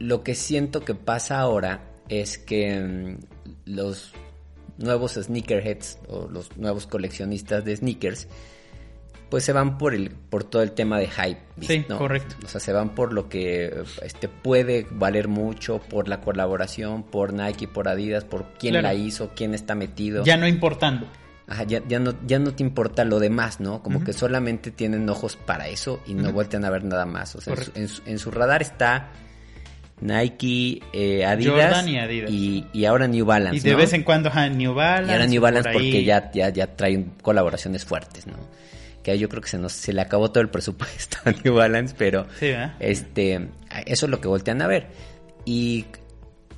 [0.00, 3.18] lo que siento que pasa ahora es que mm,
[3.66, 4.12] los
[4.78, 8.26] nuevos sneakerheads o los nuevos coleccionistas de sneakers,
[9.30, 11.40] pues se van por el por todo el tema de hype.
[11.60, 12.34] Sí, correcto.
[12.44, 17.32] O sea, se van por lo que este puede valer mucho, por la colaboración, por
[17.32, 20.24] Nike, por Adidas, por quién la hizo, quién está metido.
[20.24, 21.06] Ya no importando.
[21.46, 23.82] Ajá, ya, ya, no, ya no te importa lo demás, ¿no?
[23.82, 27.34] Como que solamente tienen ojos para eso y no vuelten a ver nada más.
[27.34, 29.10] O sea, en su, radar está
[30.00, 31.84] Nike, eh, Adidas,
[32.28, 33.56] y, y, ahora New Balance.
[33.56, 35.10] Y de vez en cuando New Balance.
[35.10, 38.34] Y ahora New Balance porque ya, ya, ya traen colaboraciones fuertes, ¿no?
[39.02, 41.94] Que yo creo que se nos se le acabó todo el presupuesto a New Balance,
[41.96, 42.26] pero
[42.78, 43.48] este
[43.86, 44.88] eso es lo que voltean a ver.
[45.44, 45.86] Y,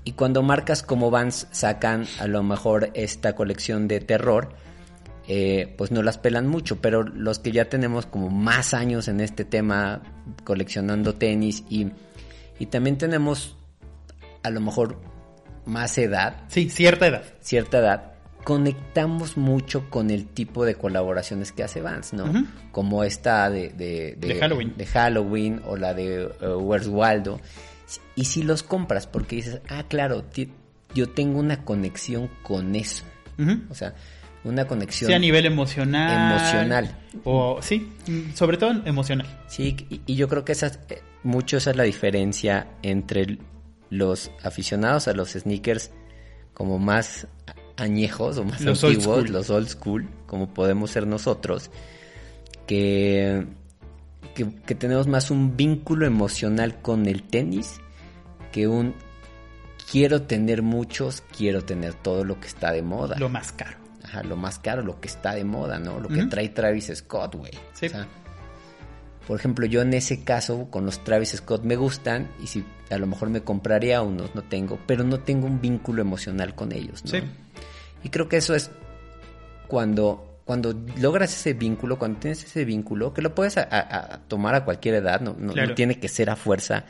[0.05, 4.55] y cuando marcas como Vans sacan a lo mejor esta colección de terror,
[5.28, 9.20] eh, pues no las pelan mucho, pero los que ya tenemos como más años en
[9.20, 10.02] este tema
[10.42, 11.92] coleccionando tenis y,
[12.59, 13.57] y también tenemos
[14.42, 15.00] a lo mejor
[15.64, 16.42] más edad.
[16.48, 17.22] Sí, cierta edad.
[17.40, 18.12] Cierta edad.
[18.44, 22.46] Conectamos mucho con el tipo de colaboraciones que hace Vance, ¿no?
[22.72, 24.74] Como esta de, de, Halloween.
[24.76, 27.40] de Halloween o la de uh, Where's Waldo.
[28.14, 30.24] Y si los compras porque dices, ah, claro,
[30.94, 33.05] yo tengo una conexión con eso.
[33.70, 33.94] O sea,
[34.44, 35.09] una conexión.
[35.09, 36.33] Sí, a nivel emocional.
[36.33, 36.96] Emocional.
[37.24, 37.92] O, sí,
[38.35, 39.26] sobre todo emocional.
[39.46, 39.76] Sí,
[40.07, 43.38] y, yo creo que esa, eh, mucho esa es la diferencia entre
[43.90, 45.90] los aficionados a los sneakers
[46.55, 47.26] como más
[47.83, 51.71] añejos o más antiguos, los old school, como podemos ser nosotros,
[52.66, 53.47] que,
[54.35, 57.81] que, que tenemos más un vínculo emocional con el tenis
[58.51, 58.95] que un
[59.90, 63.16] quiero tener muchos, quiero tener todo lo que está de moda.
[63.18, 63.83] Lo más caro
[64.23, 65.99] lo más caro, lo que está de moda, ¿no?
[65.99, 67.53] Lo que trae Travis Scott, güey.
[67.73, 67.88] Sí.
[69.27, 72.99] por ejemplo, yo en ese caso con los Travis Scott me gustan y si a
[72.99, 77.03] lo mejor me compraría unos, no tengo, pero no tengo un vínculo emocional con ellos,
[77.05, 77.11] ¿no?
[77.11, 77.23] Sí.
[78.03, 78.71] Y creo que eso es
[79.69, 83.57] cuando cuando logras ese vínculo, cuando tienes ese vínculo, que lo puedes
[84.29, 86.85] tomar a cualquier edad, no, no, tiene que ser a fuerza,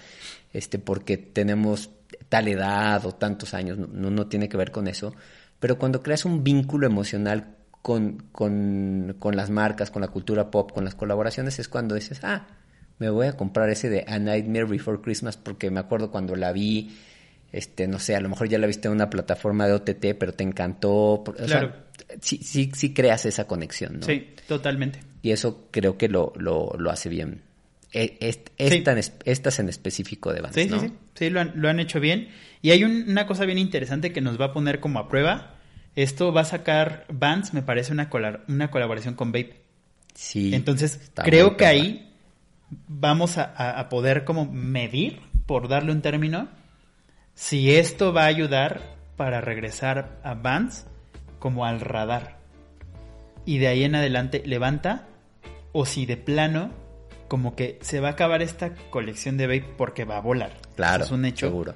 [0.52, 1.90] este, porque tenemos
[2.28, 5.14] tal edad o tantos años, no, no tiene que ver con eso,
[5.60, 10.72] pero cuando creas un vínculo emocional con, con, con, las marcas, con la cultura pop,
[10.72, 12.46] con las colaboraciones, es cuando dices, ah,
[12.98, 16.52] me voy a comprar ese de A Nightmare Before Christmas porque me acuerdo cuando la
[16.52, 16.96] vi,
[17.52, 20.32] este, no sé, a lo mejor ya la viste en una plataforma de OTT, pero
[20.32, 21.22] te encantó.
[21.46, 21.72] claro.
[22.20, 24.06] sí, sí, sí creas esa conexión, ¿no?
[24.06, 25.00] Sí, totalmente.
[25.22, 27.42] Y eso creo que lo, lo, lo hace bien.
[27.92, 28.16] E,
[28.58, 32.28] estas en específico de Vance, sí, sí, sí, sí, lo han, lo han hecho bien.
[32.62, 35.56] Y hay una cosa bien interesante que nos va a poner como a prueba.
[35.94, 38.08] Esto va a sacar Vans, me parece, una,
[38.48, 39.60] una colaboración con Vape.
[40.14, 40.54] Sí.
[40.54, 42.12] Entonces, creo que ahí
[42.88, 46.48] vamos a, poder como medir, por darle un término,
[47.42, 48.80] si esto va a ayudar
[49.16, 50.86] para regresar a Vans
[51.38, 52.38] como al radar.
[53.44, 55.08] Y de ahí en adelante levanta,
[55.72, 56.70] o si de plano,
[57.28, 60.52] como que se va a acabar esta colección de Vape porque va a volar.
[60.76, 61.04] Claro.
[61.04, 61.46] es un hecho.
[61.46, 61.74] Seguro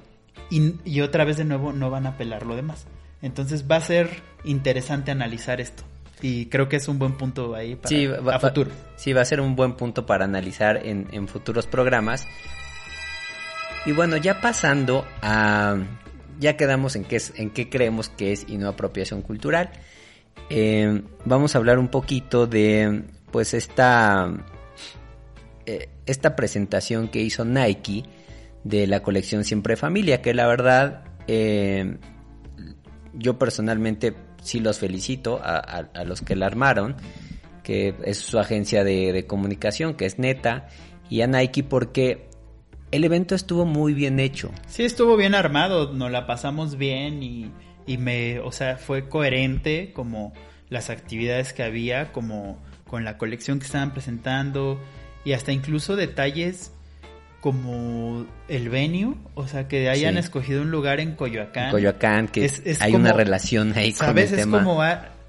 [0.49, 2.85] y, otra vez de nuevo no van a pelar lo demás.
[3.21, 5.83] Entonces va a ser interesante analizar esto.
[6.21, 8.71] Y creo que es un buen punto ahí para futuro.
[8.95, 12.25] sí, va a ser un buen punto para analizar en, futuros programas.
[13.85, 15.77] Y bueno, ya pasando a...
[16.39, 19.71] Ya quedamos en qué, es, en qué creemos que es y no apropiación cultural.
[20.49, 24.31] Eh, vamos a hablar un poquito de pues esta,
[25.65, 28.03] eh, esta presentación que hizo Nike
[28.63, 31.97] de la colección Siempre Familia, que la verdad eh,
[33.13, 36.95] yo personalmente sí los felicito a, los que la armaron,
[37.63, 40.67] que es su agencia de, comunicación, que es neta,
[41.09, 42.29] y a Nike porque
[42.91, 44.51] el evento estuvo muy bien hecho.
[44.67, 47.51] Sí, estuvo bien armado, nos la pasamos bien y,
[47.85, 50.33] y me, o sea, fue coherente como
[50.69, 54.79] las actividades que había, como con la colección que estaban presentando
[55.25, 56.71] y hasta incluso detalles
[57.41, 61.71] como el venue, o sea, que hayan escogido un lugar en Coyoacán.
[61.71, 64.31] Coyoacán, que hay una relación ahí con ¿sabes?
[64.31, 64.75] es como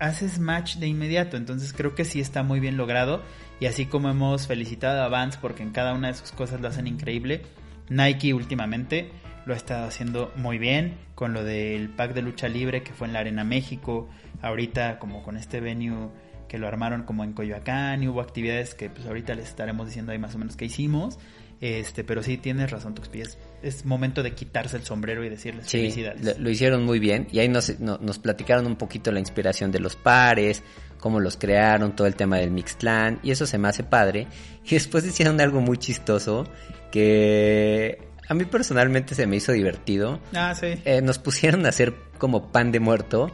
[0.00, 3.22] haces match de inmediato, entonces creo que sí está muy bien logrado.
[3.60, 6.68] Y así como hemos felicitado a Vance porque en cada una de sus cosas lo
[6.68, 7.42] hacen increíble,
[7.88, 9.10] Nike últimamente
[9.46, 13.06] lo ha estado haciendo muy bien con lo del pack de lucha libre que fue
[13.06, 14.08] en la Arena México,
[14.42, 16.10] ahorita como con este venue
[16.48, 20.12] que lo armaron como en Coyoacán y hubo actividades que pues ahorita les estaremos diciendo
[20.12, 21.18] ahí más o menos que hicimos.
[21.60, 23.20] Este, pero sí tienes razón, Tuxpi.
[23.20, 26.38] Es, es momento de quitarse el sombrero y decirles sí, felicidades.
[26.38, 27.28] Lo, hicieron muy bien.
[27.32, 30.62] Y ahí nos, nos platicaron un poquito la inspiración de los pares,
[30.98, 33.20] cómo los crearon, todo el tema del Mixclan.
[33.22, 34.26] Y eso se me hace padre.
[34.64, 36.46] Y después hicieron algo muy chistoso
[36.90, 40.20] que a mí personalmente se me hizo divertido.
[40.34, 40.74] Ah, sí.
[40.84, 43.30] Eh, nos pusieron a hacer como pan de muerto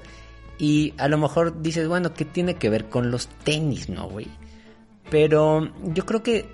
[0.58, 4.28] Y a lo mejor dices, bueno, ¿qué tiene que ver con los tenis, no, güey?
[5.10, 6.46] Pero yo creo que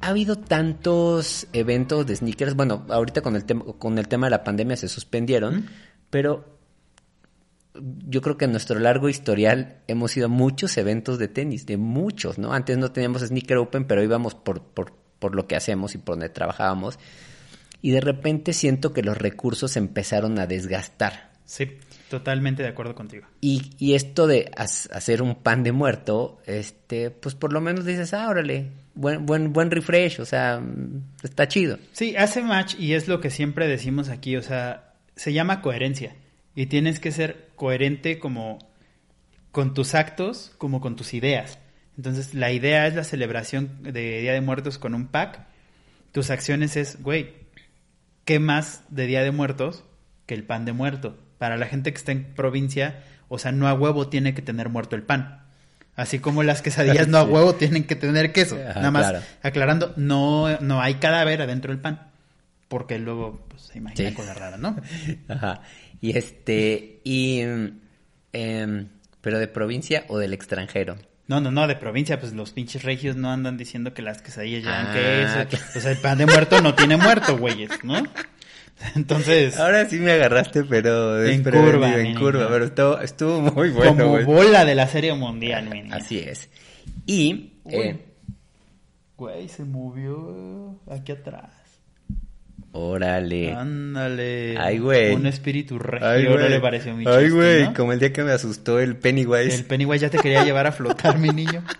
[0.00, 2.54] ha, ha habido tantos eventos de sneakers.
[2.54, 5.66] Bueno, ahorita con el, tema con el tema de la pandemia se suspendieron,
[6.10, 6.58] pero
[8.06, 11.76] yo creo que en nuestro largo historial hemos ido a muchos eventos de tenis, de
[11.76, 12.52] muchos, ¿no?
[12.52, 16.14] Antes no teníamos Sneaker Open, pero íbamos por, por, por lo que hacemos y por
[16.14, 16.98] donde trabajábamos.
[17.80, 21.30] Y de repente siento que los recursos empezaron a desgastar.
[21.44, 21.78] Sí,
[22.10, 23.26] totalmente de acuerdo contigo.
[23.40, 28.12] Y, y esto de hacer un pan de muerto, este, pues por lo menos dices,
[28.12, 30.60] ah, órale, buen, buen, buen refresh, o sea,
[31.22, 31.78] está chido.
[31.92, 36.16] Sí, hace match y es lo que siempre decimos aquí, o sea, se llama coherencia
[36.56, 38.58] y tienes que ser coherente como
[39.52, 41.60] con tus actos como con tus ideas.
[41.96, 45.46] Entonces, la idea es la celebración de Día de Muertos con un pack.
[46.12, 47.34] Tus acciones es, güey,
[48.24, 49.84] ¿qué más de Día de Muertos
[50.26, 51.18] que el pan de muerto?
[51.38, 54.68] Para la gente que está en provincia, o sea, no a huevo tiene que tener
[54.68, 55.47] muerto el pan.
[55.98, 58.56] Así como las quesadillas no a huevo tienen que tener queso.
[58.56, 59.24] Ajá, Nada más claro.
[59.42, 62.08] aclarando, no, no hay cadáver adentro del pan.
[62.68, 64.14] Porque luego pues, se imagina Sí.
[64.14, 64.76] cosa rara, ¿no?
[65.28, 65.60] Ajá.
[66.00, 67.40] Y este, y,
[68.32, 68.88] em,
[69.20, 70.96] pero de provincia o del extranjero.
[71.26, 74.62] No, no, no, de provincia, pues los pinches regios no andan diciendo que las quesadillas
[74.62, 75.48] llevan Ah, queso.
[75.50, 75.64] claro.
[75.76, 78.02] O sea, el pan de muerto no tiene muerto, güeyes, ¿no?
[78.96, 83.70] Entonces, Ahora sí me agarraste, pero En curva, en mi curva, pero estuvo, estuvo muy
[83.70, 84.04] bueno.
[84.04, 85.94] como bola de la serie mundial, mi niño.
[85.94, 86.48] Así es.
[87.06, 87.96] Y eh,
[89.16, 91.50] Güey, se movió aquí atrás.
[92.72, 93.52] órale.
[93.52, 94.56] Ándale.
[94.58, 95.14] Ay, güey.
[95.14, 97.74] Un espíritu regio, Ay, ¿no le pareció muy Ay, güey, ¿no?
[97.74, 99.54] como el día que me asustó el Pennywise.
[99.56, 101.64] El Pennywise ya te quería llevar a flotar, mi niño.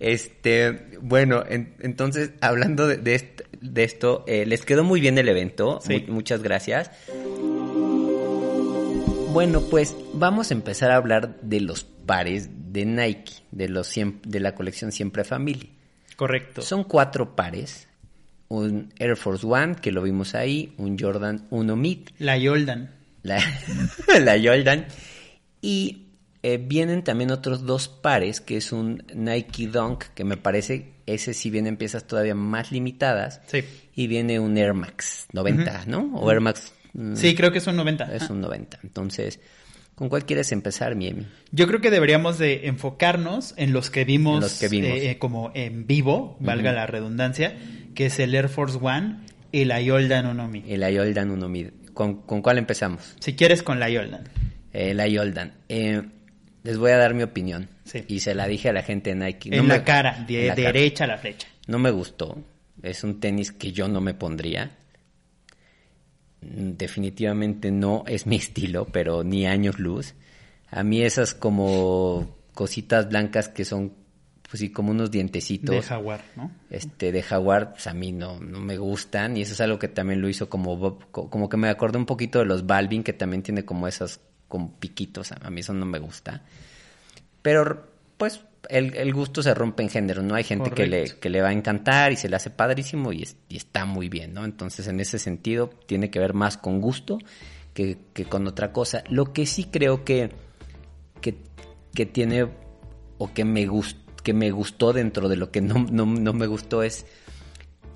[0.00, 5.18] Este, bueno, en- entonces, hablando de, de est- de esto, eh, les quedó muy bien
[5.18, 5.80] el evento.
[5.82, 6.04] Sí.
[6.06, 6.90] Mu- muchas gracias.
[9.32, 14.40] Bueno, pues vamos a empezar a hablar de los pares de Nike, de, los de
[14.40, 15.70] la colección Siempre Family.
[16.16, 16.62] Correcto.
[16.62, 17.88] Son cuatro pares.
[18.48, 22.90] Un Air Force One, que lo vimos ahí, un Jordan 1 Mid, La Yoldan.
[23.22, 23.42] la,
[24.20, 24.86] la Jordan.
[25.60, 26.03] Y
[26.46, 31.32] eh, vienen también otros dos pares, que es un Nike Dunk, que me parece, ese
[31.32, 33.40] sí vienen piezas todavía más limitadas.
[33.46, 33.64] Sí.
[33.94, 36.10] Y viene un Air Max 90, ¿no?
[36.14, 36.74] O Air Max...
[36.92, 38.14] mm, Sí, creo que son 90.
[38.14, 38.80] Es un 90.
[38.82, 39.40] Entonces,
[39.94, 41.26] ¿con cuál quieres empezar, mi Emi?
[41.50, 44.90] Yo creo que deberíamos de enfocarnos en los que vimos, En los que vimos.
[44.90, 47.56] eh, como en vivo, valga la redundancia,
[47.94, 50.62] que es el Air Force One y la Yoldan Unomi.
[50.68, 51.68] El 1 Mid.
[51.94, 53.14] ¿Con, ¿Con cuál empezamos?
[53.20, 54.28] Si quieres con la Yoldan.
[54.74, 55.54] Eh, la Jordan.
[55.68, 56.02] Eh,
[56.64, 57.68] les voy a dar mi opinión.
[57.84, 58.04] Sí.
[58.08, 59.50] Y se la dije a la gente de Nike.
[59.50, 60.72] No en me- la cara, de en la cara.
[60.72, 61.46] derecha a la flecha.
[61.68, 62.36] No me gustó.
[62.82, 64.76] Es un tenis que yo no me pondría.
[66.40, 70.14] Mm, Definitivamente no es mi estilo, pero ni años luz.
[70.70, 73.92] A mí esas como cositas blancas que son,
[74.48, 76.50] pues sí, como unos dientecitos De jaguar, ¿no?
[76.70, 79.88] este de jaguar pues a mí no, no me gustan y eso es algo que
[79.88, 83.12] también lo hizo como Bob- como que me acordé un poquito de los Balvin que
[83.12, 84.20] también tiene como esas
[84.54, 86.42] como piquitos a mí eso no me gusta.
[87.42, 91.28] Pero pues el, el gusto se rompe en género no hay gente que le, que
[91.28, 94.32] le va a encantar y se le hace padrísimo y, es- y está muy bien
[94.32, 97.18] no entonces en ese sentido tiene que ver más con gusto
[97.74, 99.02] que, que con otra cosa.
[99.10, 100.30] Lo que sí creo que
[101.20, 101.36] que,
[101.92, 102.46] que tiene
[103.18, 106.46] o que me gustó que me gustó dentro de lo que no, no, no me
[106.46, 107.04] gustó es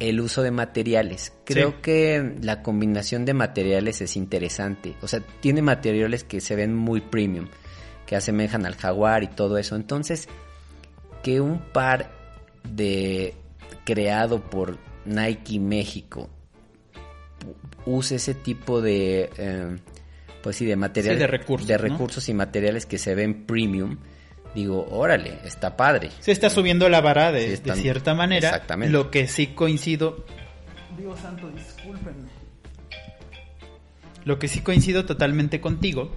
[0.00, 1.32] el uso de materiales.
[1.44, 1.76] Creo Sí.
[1.82, 4.94] que la combinación de materiales es interesante.
[5.02, 7.48] O sea, tiene materiales que se ven muy premium,
[8.06, 9.74] que asemejan al jaguar y todo eso.
[9.76, 10.28] Entonces,
[11.22, 12.11] que un par
[12.64, 13.34] de
[13.84, 16.28] creado por Nike México
[17.87, 19.76] use ese tipo de eh,
[20.42, 21.82] pues sí de materiales de recursos, de ¿no?
[21.82, 23.96] recursos y materiales que se ven premium
[24.59, 28.49] digo órale está padre Se está subiendo la vara de, Sí, de cierta manera.
[28.49, 28.92] Exactamente.
[28.92, 30.25] Lo que sí coincido.
[30.97, 32.29] Dios santo, discúlpenme.
[34.25, 36.12] Lo que sí coincido totalmente contigo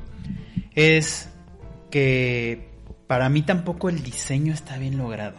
[0.75, 1.30] es
[1.89, 2.69] que
[3.08, 5.38] para mí tampoco el diseño está bien logrado.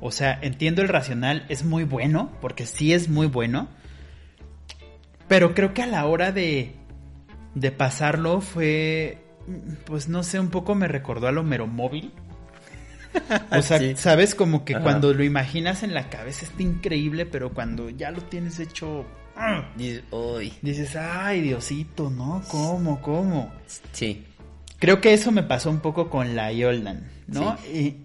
[0.00, 3.68] O sea, entiendo el racional, es muy bueno, porque sí es muy bueno.
[5.28, 6.74] Pero creo que a la hora de,
[7.54, 9.24] de pasarlo fue,
[9.86, 12.12] pues no sé, un poco me recordó a lo móvil.
[13.50, 13.94] O sea, Sí.
[13.96, 14.82] sabes como que Ajá.
[14.82, 19.04] cuando lo imaginas en la cabeza está increíble, pero cuando ya lo tienes hecho,
[19.36, 19.68] ¡ah!
[19.76, 22.42] Dices, ay, Diosito, ¿no?
[22.48, 23.52] ¿Cómo, cómo?
[23.92, 24.24] sí
[24.78, 27.56] Creo que eso me pasó un poco con la Yoldan, ¿no?
[27.72, 27.96] Y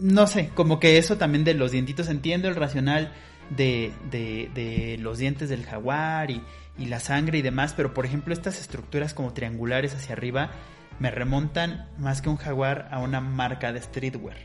[0.00, 3.12] no sé, como que eso también de los dientitos, entiendo el racional
[3.56, 6.42] de, de, de los dientes del jaguar y,
[6.76, 10.50] y la sangre y demás, pero por ejemplo estas estructuras como triangulares hacia arriba
[10.98, 14.36] me remontan más que un jaguar a una marca de streetwear.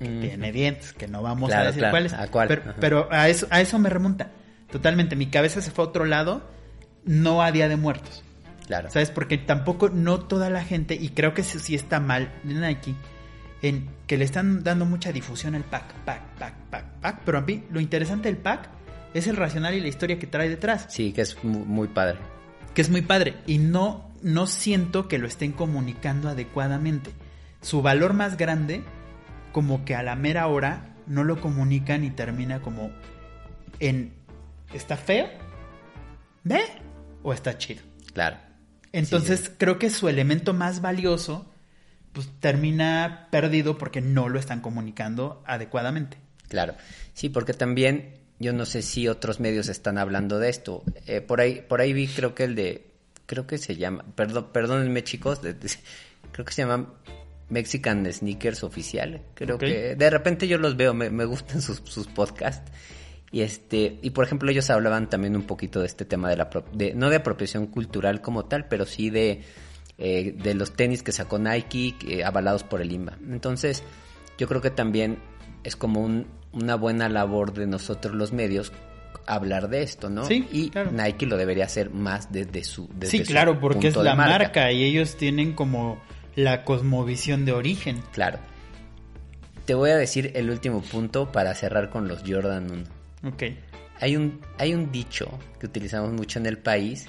[0.00, 1.92] Que tiene dientes, que no vamos Claro, a decir claro.
[1.92, 2.12] cuáles.
[2.14, 2.48] ¿A cuál?
[2.48, 4.30] Pero, pero a, eso, a eso me remonta.
[4.70, 5.14] Totalmente.
[5.14, 6.42] Mi cabeza se fue a otro lado,
[7.04, 8.22] no a Día de Muertos.
[8.66, 8.90] Claro.
[8.90, 9.10] ¿Sabes?
[9.10, 12.94] Porque tampoco, no toda la gente, y creo que sí, sí está mal de Nike,
[13.62, 17.20] en que le están dando mucha difusión al pack, pack, pack, pack, pack.
[17.26, 18.68] Pero a mí, lo interesante del pack
[19.12, 22.18] es el racional y la historia que trae detrás, Sí, que es mu- muy, padre.
[22.74, 23.34] que es muy padre.
[23.46, 27.10] Y no, no siento que lo estén comunicando adecuadamente.
[27.60, 28.82] Su valor más grande,
[29.52, 32.90] como que a la mera hora, no lo comunican y termina como
[33.80, 34.12] en,
[34.72, 35.28] ¿está feo?
[36.44, 36.60] ¿Ve?
[37.22, 37.82] ¿O está chido?
[38.12, 38.36] Claro.
[38.92, 39.52] Entonces Sí, sí.
[39.58, 41.46] creo que su elemento más valioso
[42.12, 46.16] pues termina perdido porque no lo están comunicando adecuadamente.
[46.48, 46.74] Claro,
[47.14, 50.82] sí, porque también yo no sé si otros medios están hablando de esto.
[51.06, 52.90] Eh, por ahí, por ahí vi, creo que el de,
[53.26, 55.70] creo que se llama, perdón, perdónenme chicos, de- de-
[56.32, 56.94] creo que se llama
[57.50, 59.22] Mexican Sneakers Oficial.
[59.34, 62.70] Creo que de repente yo los veo, me, me gustan sus, sus podcasts.
[63.32, 66.50] Y este, y por ejemplo ellos hablaban también un poquito de este tema de la,
[66.72, 69.42] de, no de apropiación cultural como tal, pero sí de,
[69.98, 73.18] eh, de los tenis que sacó Nike eh, avalados por el INBA.
[73.30, 73.84] Entonces,
[74.36, 75.18] yo creo que también
[75.62, 78.72] es como un- una buena labor de nosotros los medios
[79.26, 80.24] hablar de esto, ¿no?
[80.24, 80.90] Sí, y claro.
[80.90, 84.16] Nike lo debería hacer más desde su desde sí, su claro, porque es punto la
[84.16, 84.72] marca.
[84.72, 86.00] y ellos tienen como
[86.36, 88.02] la cosmovisión de origen.
[88.12, 88.38] Claro.
[89.64, 92.70] Te voy a decir el último punto para cerrar con los Jordan
[93.22, 93.32] 1.
[93.32, 93.42] Ok.
[94.00, 97.06] Hay un, hay un dicho que utilizamos mucho en el país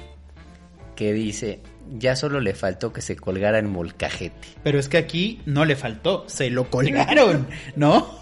[0.96, 1.62] que dice,
[1.98, 4.48] ya solo le faltó que se colgara el molcajete.
[4.64, 8.20] Pero es que aquí no le faltó, se lo colgaron, ¿no?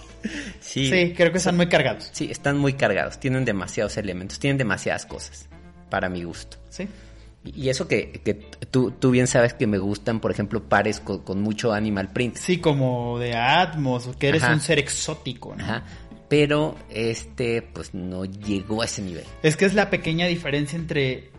[0.60, 2.10] Sí, Sí, creo que están muy cargados.
[2.14, 5.50] sí, están muy cargados, tienen demasiados elementos, tienen demasiadas cosas,
[5.90, 6.58] para mi gusto.
[6.70, 6.88] Sí.
[7.56, 8.34] Y eso que, que
[8.72, 12.36] tú, tú bien sabes que me gustan, por ejemplo, pares con, con mucho animal print.
[12.36, 14.54] Sí, como de Atmos, que eres Ajá.
[14.54, 15.64] un ser exótico, ¿no?
[15.64, 15.84] Ajá.
[16.30, 19.24] Pero este, pues no llegó a ese nivel.
[19.44, 21.32] Es que es la pequeña diferencia entre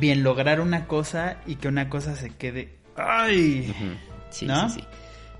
[0.00, 2.76] bien lograr una cosa y que una cosa se quede.
[2.96, 3.74] ¡Ay!
[4.30, 4.68] Sí, ¿No?
[4.68, 4.86] sí, sí.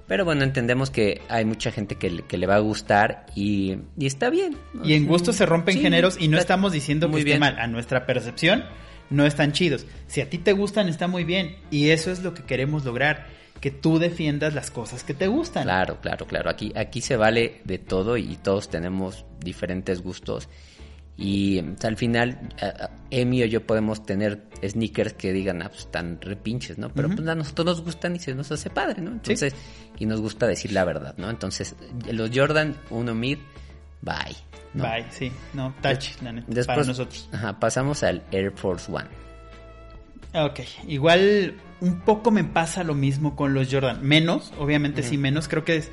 [0.09, 3.77] Pero bueno, entendemos que hay mucha gente que, le- que le va a gustar y,
[3.99, 4.57] y está bien.
[4.73, 4.85] ¿no?
[4.85, 7.41] Y en gusto se rompen Sí, géneros y no estamos diciendo que muy esté bien.
[7.41, 7.59] mal.
[7.59, 8.65] A nuestra percepción
[9.11, 9.87] no están chidos.
[10.07, 11.57] Si a ti te gustan, está muy bien.
[11.71, 13.27] Y eso es lo que queremos lograr.
[13.61, 15.65] Que tú defiendas las cosas que te gustan.
[15.65, 16.51] Claro, claro, claro.
[16.51, 20.49] Aquí, aquí se vale de todo y todos tenemos diferentes gustos.
[21.17, 22.39] Y o sea, al final,
[23.11, 26.91] Emi o yo podemos tener sneakers que digan, ah, pues están repinches, ¿no?
[26.93, 27.17] Pero Ujú.
[27.17, 29.13] pues a nosotros nos gustan y se nos hace padre, ¿no?
[29.13, 29.55] Entonces,
[29.99, 31.31] y nos gusta decir la verdad, ¿no?
[31.31, 31.75] Entonces,
[32.13, 33.39] los Jordan 1 Mid,
[34.03, 34.37] bye.
[34.75, 34.83] ¿no?
[34.85, 35.33] Bye, sí.
[35.55, 37.29] No, touch, la neta, Después, para nosotros.
[37.33, 39.09] Ajá, pasamos al Air Force One.
[40.35, 44.01] Ok, igual un poco me pasa lo mismo con los Jordan.
[44.07, 45.49] Menos, obviamente sí, menos.
[45.49, 45.91] Creo que es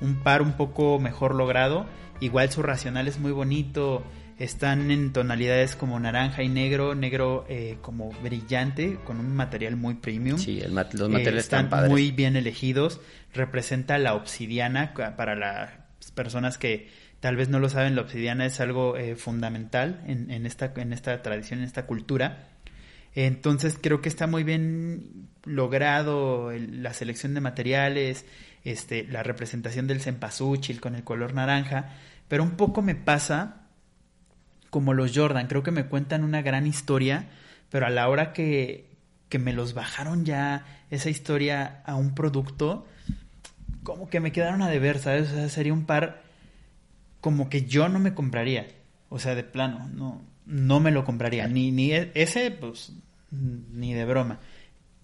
[0.00, 1.86] un par un poco mejor logrado.
[2.20, 4.02] Igual su racional es muy bonito.
[4.38, 9.94] Están en tonalidades como naranja y negro, negro eh, como brillante, con un material muy
[9.94, 10.36] premium.
[10.38, 11.90] Sí, el mat- los Eh, materiales están están padres.
[11.90, 13.00] muy bien elegidos.
[13.32, 15.70] Representa la obsidiana ca- para las
[16.14, 17.94] personas que tal vez no lo saben.
[17.94, 22.48] La obsidiana es algo eh, fundamental en, esta en esta tradición, en esta cultura.
[23.14, 28.26] Entonces creo que está muy bien logrado la selección de materiales,
[28.64, 31.94] este, la representación del cempasúchil con el color naranja,
[32.28, 33.62] pero un poco me pasa
[34.70, 37.28] como los Jordan, creo que me cuentan una gran historia,
[37.70, 38.90] pero a la hora que,
[39.30, 42.86] que me los bajaron ya esa historia a un producto,
[43.82, 45.30] como que me quedaron a deber, ¿sabes?
[45.30, 46.25] O sea, sería un par
[47.26, 48.68] como que yo no me compraría,
[49.08, 52.92] o sea, de plano, no, no me lo compraría, ni, ni e- ese, pues,
[53.32, 54.38] ni de broma.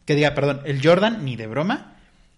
[0.04, 1.96] Que diga, perdón, el Jordan, ni de broma.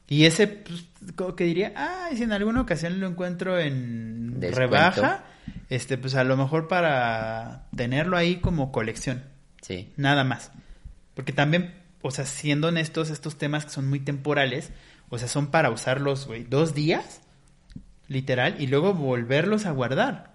[0.08, 4.58] Y ese, pues, como que diría, ah, si en alguna ocasión lo encuentro en Descuento.
[4.58, 5.24] rebaja,
[5.68, 9.22] este, pues a lo mejor para tenerlo ahí como colección,
[9.60, 9.92] Sí.
[9.98, 10.50] nada más.
[11.12, 14.70] Porque también, o sea, siendo honestos, estos temas que son muy temporales,
[15.10, 17.20] o sea, son para usarlos, güey, dos días,
[18.08, 20.34] literal, y luego volverlos a guardar.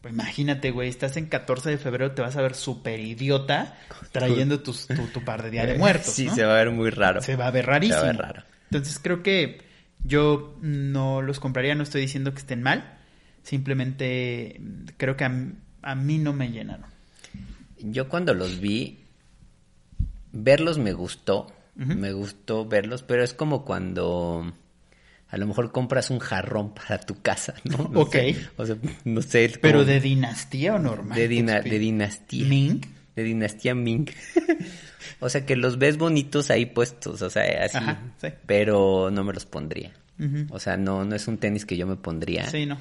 [0.00, 3.76] Pues imagínate, güey, estás en 14 de febrero, te vas a ver súper idiota
[4.12, 6.34] trayendo tus- tu, tu par de Día de Muertos, Sí, ¿no?
[6.34, 7.20] se va a ver muy raro.
[7.20, 7.98] Se va a ver rarísimo.
[7.98, 8.42] Se va a ver raro.
[8.70, 9.60] Entonces creo que
[10.04, 12.98] yo no los compraría, no estoy diciendo que estén mal,
[13.42, 14.60] simplemente
[14.96, 15.32] creo que a,
[15.82, 16.86] a mí no me llenaron.
[17.80, 19.00] Yo cuando los vi,
[20.32, 24.52] verlos me gustó, me gustó verlos, pero es como cuando
[25.30, 27.88] a lo mejor compras un jarrón para tu casa, ¿no?
[27.92, 28.12] No Ok.
[28.12, 29.48] sé, o sea, no sé.
[29.50, 31.18] como Pero de dinastía o normal.
[31.18, 32.46] de, dina- de dinastía.
[32.46, 32.80] Ming.
[33.16, 34.06] De dinastía Ming.
[35.20, 37.76] O sea, que los ves bonitos ahí puestos, o sea, así.
[37.78, 38.28] Ajá, sí.
[38.46, 39.92] Pero no me los pondría.
[40.50, 42.48] O sea, no, no es un tenis que yo me pondría.
[42.50, 42.78] Sí, no.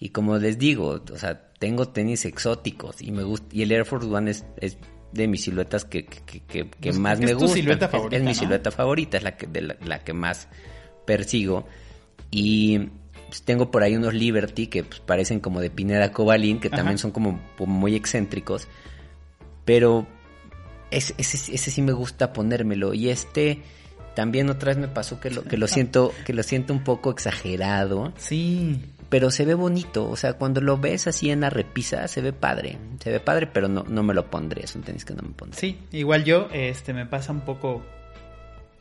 [0.00, 3.84] Y como les digo, o sea, tengo tenis exóticos y me gusta y el Air
[3.84, 4.78] Force One es, es
[5.12, 7.54] de mis siluetas que, que, que- que- Pues, más es me tu gusta.
[7.56, 8.34] silueta Es- favorita, es, mi ¿no?
[8.34, 10.48] silueta favorita, es la que, de la, la que más
[11.06, 11.66] persigo.
[12.30, 12.90] Y
[13.28, 16.98] pues, tengo por ahí unos Liberty que pues, parecen como de Pineda Cobalín, que también
[16.98, 18.68] son como, como muy excéntricos.
[19.64, 20.06] Pero
[20.90, 22.94] ese sí me gusta ponérmelo.
[22.94, 23.62] Y este
[24.16, 27.10] también otra vez me pasó que lo, que lo siento, que lo siento un poco
[27.10, 28.80] exagerado Sí.
[29.10, 32.32] pero se ve bonito, o sea, cuando lo ves así en la repisa, se ve
[32.32, 35.22] padre, se ve padre, pero no, no me lo pondré, es un tenis que no
[35.22, 35.60] me pondré.
[35.60, 37.82] Sí, igual yo, este, me pasa un poco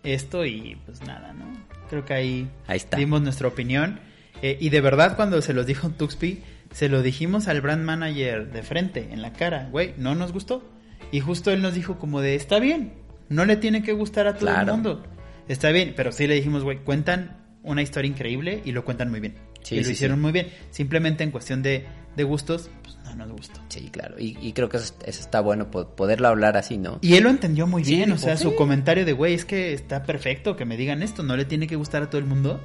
[0.06, 1.46] esto y pues nada, ¿no?
[1.90, 2.98] Creo que ahí, Ahí está.
[2.98, 4.00] dimos nuestra opinión.
[4.42, 6.42] Eh, y de verdad, cuando se los dijo Tuxpi,
[6.72, 10.64] se lo dijimos al brand manager de frente, en la cara, güey, no nos gustó.
[11.12, 12.94] Y justo él nos dijo como de, está bien,
[13.30, 15.04] no le tiene que gustar a todo el mundo.
[15.48, 19.20] Está bien, pero sí le dijimos, güey, cuentan una historia increíble y lo cuentan muy
[19.20, 19.36] bien.
[19.66, 20.22] Sí, y lo sí, hicieron sí.
[20.22, 20.48] muy bien.
[20.72, 21.86] Simplemente en cuestión de,
[22.16, 23.60] de gustos, pues no nos gustó.
[23.70, 27.00] Sí, claro, y, y creo que eso, eso está bueno, po- poderlo hablar así, ¿no?
[27.02, 30.04] Y él lo entendió muy bien, o sea, su comentario de, güey, es que está
[30.04, 32.62] perfecto que me digan esto, no le tiene que gustar a todo el mundo.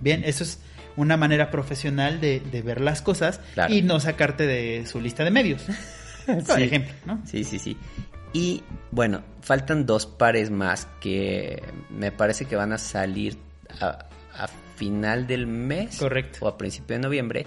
[0.00, 0.60] Bien, eso es
[0.96, 3.72] una manera profesional de, de ver las cosas Claro.
[3.74, 5.62] y no sacarte de su lista de medios.
[6.46, 7.22] Por ejemplo, ¿no?
[7.26, 7.76] Sí, sí, sí.
[8.32, 13.38] Y bueno, faltan dos pares más que me parece que van a salir
[13.80, 14.06] a
[14.78, 15.96] final del mes.
[15.98, 16.38] Correcto.
[16.42, 17.46] O a principio de noviembre.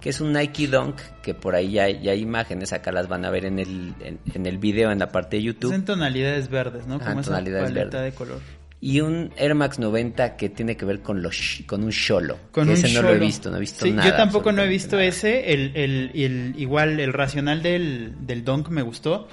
[0.00, 3.24] Que es un Nike Dunk, que por ahí ya, ya hay imágenes, acá las van
[3.24, 5.72] a ver en el, en, en el video, en la parte de Es YouTube.
[5.72, 6.96] en tonalidades verdes, ¿no?
[6.96, 8.12] Ah, Como esa tonalidades paleta verdes.
[8.12, 8.40] de color.
[8.82, 12.38] Y un Air Max 90 que tiene que ver con los con un Sholo.
[12.50, 14.10] Con un ese no lo he visto, no he visto Sí, nada.
[14.10, 15.08] Yo tampoco no he visto nada.
[15.08, 15.54] ese.
[15.54, 19.26] El, el, el- igual el racional del, del Dunk me gustó.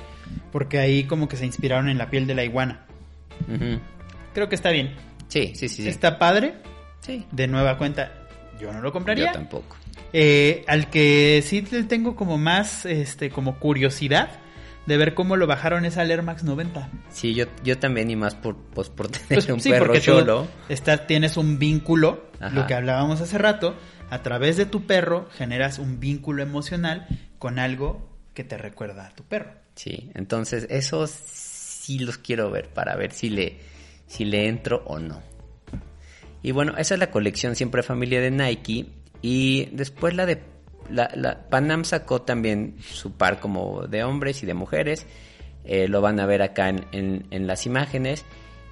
[0.53, 2.85] Porque ahí como que se inspiraron en la piel de la iguana.
[4.33, 4.93] Creo que está bien.
[5.27, 5.83] Sí, sí, sí.
[5.83, 5.89] sí.
[5.89, 6.53] Está padre.
[7.01, 7.25] Sí.
[7.31, 8.11] De nueva cuenta,
[8.59, 9.27] yo no lo compraría.
[9.27, 9.75] Yo tampoco.
[10.13, 14.29] Eh, al que sí le tengo como más, este, como curiosidad
[14.85, 16.89] de ver cómo lo bajaron es al Air Max 90.
[17.09, 20.47] Sí, yo, yo también y más por, pues, por tener Pues un sí, perro Xolo.
[20.69, 22.53] está- tienes un vínculo, Ajá.
[22.55, 23.75] lo que hablábamos hace rato,
[24.09, 27.07] a través de tu perro generas un vínculo emocional
[27.39, 29.51] con algo que te recuerda a tu perro.
[29.75, 33.59] Sí, entonces esos sí los quiero ver para ver si le,
[34.07, 35.21] si le entro o no.
[36.43, 38.87] Y bueno, esa es la colección siempre familia de Nike.
[39.21, 40.41] Y después la de
[40.89, 45.05] la, la- Panam sacó también su par como de hombres y de mujeres.
[45.63, 48.25] Eh, lo van a ver acá en, en- en las imágenes.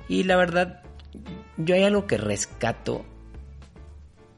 [0.08, 0.82] Y la verdad,
[1.58, 3.06] yo hay algo que rescato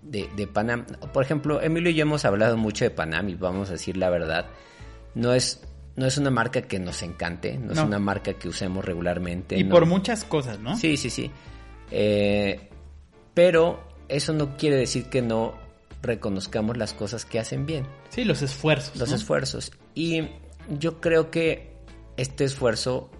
[0.01, 0.85] de, de Panam.
[1.13, 4.09] Por ejemplo, Emilio y yo hemos hablado mucho de Panam y vamos a decir la
[4.09, 4.47] verdad.
[5.15, 5.63] No es,
[5.95, 9.57] no es una marca que nos encante, no, es una marca que usemos regularmente.
[9.57, 9.69] Y no.
[9.71, 10.75] por muchas cosas, ¿no?
[10.75, 11.31] Sí, sí, sí.
[11.89, 12.69] Eh,
[13.33, 15.53] pero eso no quiere decir que no
[16.01, 18.95] reconozcamos las cosas que hacen bien, Sí, los esfuerzos.
[18.97, 19.15] los ¿no?
[19.15, 19.71] esfuerzos.
[19.93, 20.23] Y
[20.79, 21.73] yo creo que
[22.17, 23.11] este esfuerzo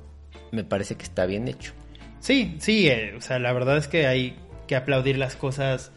[0.52, 1.74] me parece que está bien hecho.
[2.20, 4.36] Sí, sí, eh, o sea, la verdad es que hay
[4.68, 5.92] que aplaudir las cosas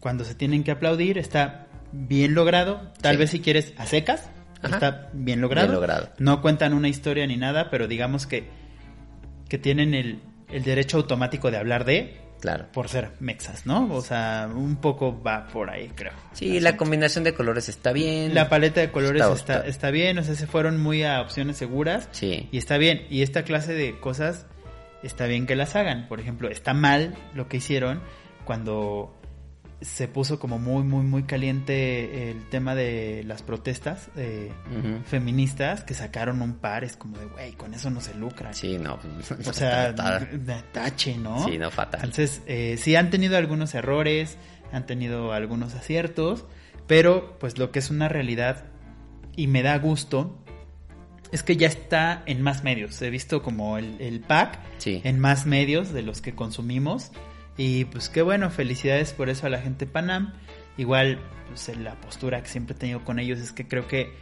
[0.00, 1.18] cuando se tienen que aplaudir.
[1.18, 2.92] Está bien logrado.
[3.00, 3.18] Tal Sí.
[3.20, 4.30] vez si quieres a secas,
[4.62, 4.74] Ajá.
[4.76, 5.68] está bien logrado.
[5.68, 6.10] Bien logrado.
[6.18, 8.48] No cuentan una historia ni nada, pero digamos que,
[9.48, 12.66] que tienen el, el derecho automático de hablar de Claro.
[12.72, 13.92] por ser mexas, ¿no?
[13.92, 16.12] O sea, un poco va por ahí, creo.
[16.32, 18.34] Sí, la combinación de colores está bien.
[18.34, 21.20] La paleta de colores Está- está, está- está bien, o sea, se fueron muy a
[21.20, 22.08] opciones seguras.
[22.12, 22.48] Sí.
[22.52, 23.06] Y está bien.
[23.10, 24.46] Y esta clase de cosas
[25.02, 26.06] está bien que las hagan.
[26.08, 28.00] Por ejemplo, está mal lo que hicieron
[28.44, 29.17] cuando
[29.80, 34.50] se puso como muy, muy, muy caliente el tema de las protestas eh,
[35.06, 36.82] feministas que sacaron un par.
[36.84, 38.52] Es como de, güey, con eso no se lucra.
[38.54, 38.98] Sí, no.
[39.46, 39.94] O sea,
[40.72, 41.44] tache, ¿no?
[41.44, 42.00] Sí, no, fatal.
[42.02, 44.36] Entonces, eh, sí han tenido algunos errores,
[44.72, 46.44] han tenido algunos aciertos,
[46.86, 48.64] pero pues lo que es una realidad
[49.36, 50.42] y me da gusto
[51.30, 53.00] es que ya está en más medios.
[53.02, 55.00] He visto como el, el pack Sí.
[55.04, 57.12] en más medios de los que consumimos.
[57.58, 60.32] Y pues qué bueno, felicidades por eso a la gente de Panam.
[60.78, 64.12] Igual, pues la postura que siempre he tenido con ellos es que creo que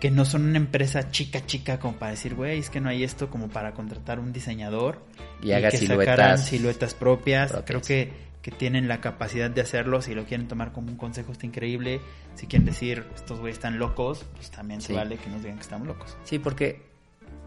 [0.00, 3.02] que no son una empresa chica chica como para decir, güey, es que no hay
[3.02, 5.02] esto como para contratar un diseñador
[5.42, 7.50] Y haga que siluetas sacaran siluetas propias.
[7.50, 7.66] propias.
[7.66, 8.12] Creo que,
[8.42, 10.00] que tienen la capacidad de hacerlo.
[10.00, 12.00] Si lo quieren tomar como un consejo, está increíble.
[12.34, 15.62] Si quieren decir, estos güeyes están locos, pues también se vale que nos digan que
[15.62, 16.16] estamos locos.
[16.22, 16.82] Sí, porque,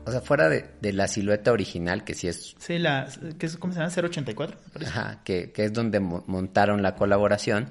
[0.05, 3.57] o sea, fuera de, de la silueta original, que sí es Sí, la, ¿qué es,
[3.57, 3.91] ¿cómo se llama?
[3.95, 4.91] 084, me parece.
[4.91, 7.69] Ajá, que, que es donde mo- montaron la colaboración,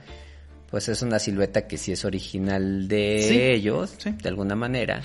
[0.71, 4.11] pues es una silueta que sí es original de Sí, ellos, sí.
[4.13, 5.03] de alguna manera.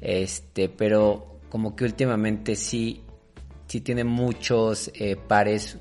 [0.00, 3.02] Este, pero como que últimamente sí,
[3.66, 5.78] sí tiene muchos eh, pares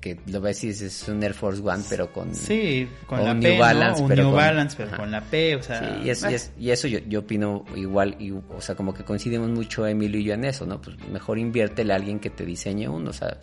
[0.00, 3.40] que lo ves y es un Air Force One, pero con, sí, con la un
[3.40, 5.78] P, New Balance, pero New con- Balance, pero con la P, o sea...
[5.80, 8.94] Sí, y, es- y es- y eso yo, yo opino igual, y, o sea, como
[8.94, 10.80] que coincidimos mucho Emilio y yo en eso, ¿no?
[10.80, 13.38] Pues mejor inviértele a alguien que te diseñe uno, o sea,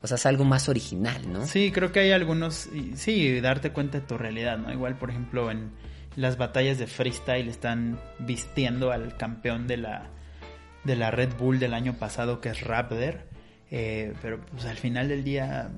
[0.00, 1.46] o sea, es algo más original, ¿no?
[1.46, 4.72] Sí, creo que hay algunos, sí, darte cuenta de tu realidad, ¿no?
[4.72, 5.72] Igual, por ejemplo, en
[6.16, 10.08] las batallas de freestyle están vistiendo al campeón de la,
[10.84, 13.27] de la Red Bull del año pasado, que es Raptor,
[13.70, 15.70] eh, pero pues al final del día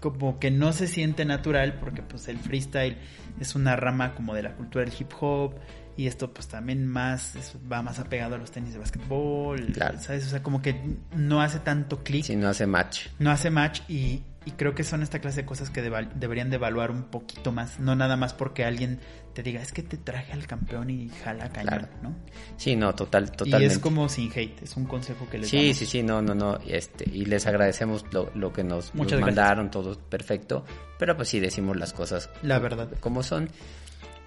[0.00, 2.96] como que no se siente natural porque pues el freestyle
[3.40, 5.54] es una rama como de la cultura del hip hop
[5.96, 9.98] y esto pues también más es- va más apegado a los tenis de básquetbol, Claro.
[9.98, 10.26] ¿sabes?
[10.26, 10.80] O sea, como que
[11.16, 13.08] no hace tanto clic Si no hace match.
[13.18, 16.56] no hace match y, y creo que son esta clase de cosas que deberían de
[16.56, 18.98] evaluar un poquito más, no nada más porque alguien
[19.34, 21.88] te diga, es que te traje al campeón y jala cañón, Claro.
[22.02, 22.16] ¿no?
[22.56, 23.74] Sí, no, total, Y totalmente.
[23.74, 25.76] es como sin hate, es un consejo que les Sí, damos.
[25.76, 29.98] sí, sí, no, no, no, este, y les agradecemos lo, lo que nos, mandaron, todo
[29.98, 30.64] perfecto,
[30.98, 32.88] pero pues sí decimos las cosas La verdad.
[33.00, 33.50] como son.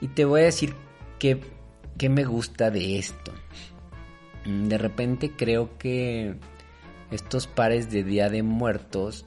[0.01, 0.75] Y te voy a decir
[1.19, 1.41] qué,
[1.97, 3.33] qué me gusta de esto.
[4.45, 6.35] Mm, De repente creo que
[7.11, 9.25] estos pares de Día de Muertos,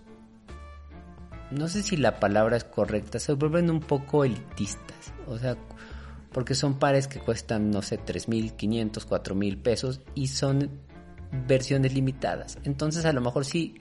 [1.50, 5.12] no sé si la palabra es correcta, se vuelven un poco elitistas.
[5.26, 5.56] O sea,
[6.32, 10.70] porque son pares que cuestan, no sé, 3.500, 4.000 pesos y son
[11.46, 12.58] versiones limitadas.
[12.64, 13.74] Entonces a lo mejor sí,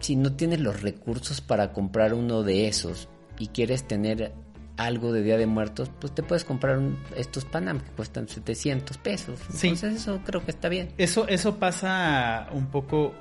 [0.00, 3.08] si no tienes los recursos para comprar uno de esos
[3.38, 4.32] y quieres tener
[4.76, 8.98] algo de Día de Muertos, pues te puedes comprar un- estos Panam que cuestan 700
[8.98, 9.38] pesos.
[9.50, 9.68] Sí.
[9.68, 10.88] Entonces eso creo que está bien.
[10.98, 13.14] Eso, eso pasa un poco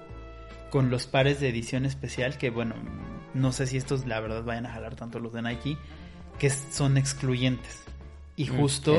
[0.74, 2.74] con los pares de edición especial, que bueno,
[3.36, 5.78] no sé si estos la verdad vayan a jalar tanto los de Nike,
[6.40, 7.84] que son excluyentes.
[8.36, 8.98] Y Mm, justo,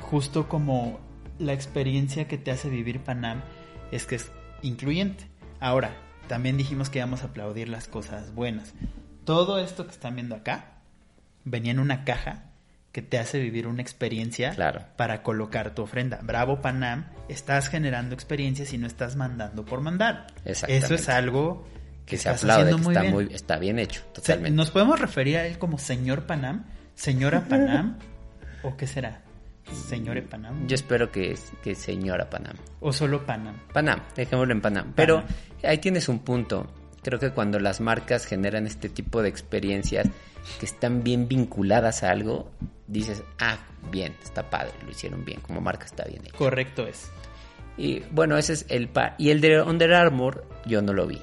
[0.00, 0.98] justo como
[1.38, 3.42] la experiencia que te hace vivir Panam
[3.92, 4.32] es que es
[4.62, 5.28] incluyente.
[5.60, 5.96] Ahora,
[6.26, 8.74] también dijimos que íbamos a aplaudir las cosas buenas.
[9.24, 10.80] Todo esto que están viendo acá
[11.44, 12.50] venía en una caja
[12.96, 14.80] que te hace vivir una experiencia Claro.
[14.96, 16.18] para colocar tu ofrenda.
[16.22, 20.28] Bravo Panam, estás generando experiencias y no estás mandando por mandar.
[20.46, 21.68] Eso es algo
[22.06, 23.12] Que que se aplaude, que muy está, bien.
[23.12, 24.56] muy, está bien hecho, totalmente.
[24.56, 26.64] ¿Nos podemos referir a él como señor Panam?
[26.94, 27.98] ¿Señora Panam?
[28.62, 29.20] ¿O qué será?
[29.88, 30.66] ¿Señore Panam?
[30.66, 32.56] Yo espero que, que señora Panam.
[32.80, 33.56] ¿O solo Panam?
[33.74, 34.92] Panam, dejémoslo en Panam.
[34.96, 35.22] Pero
[35.62, 36.66] ahí tienes un punto.
[37.06, 40.08] Creo que cuando las marcas generan este tipo de experiencias
[40.58, 42.50] que están bien vinculadas a algo,
[42.88, 43.58] dices, ah,
[43.92, 46.34] bien, está padre, lo hicieron bien, como marca está bien hecho.
[46.34, 47.08] Correcto es.
[47.76, 49.14] Y bueno, ese es el par.
[49.18, 51.22] Y el de Under Armour, yo no lo vi.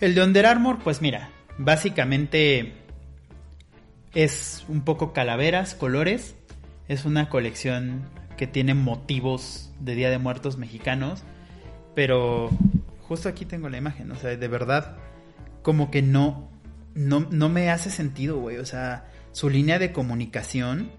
[0.00, 2.74] El de Under Armour, pues mira, básicamente
[4.14, 6.36] es un poco calaveras, colores.
[6.86, 11.24] Es una colección que tiene motivos de Día de Muertos mexicanos.
[11.96, 12.50] Pero
[13.08, 14.96] justo aquí tengo la imagen, o sea, de verdad,
[15.62, 16.50] como que no,
[16.94, 18.58] no, no me hace sentido, güey.
[18.58, 20.90] O sea, su línea de comunicación,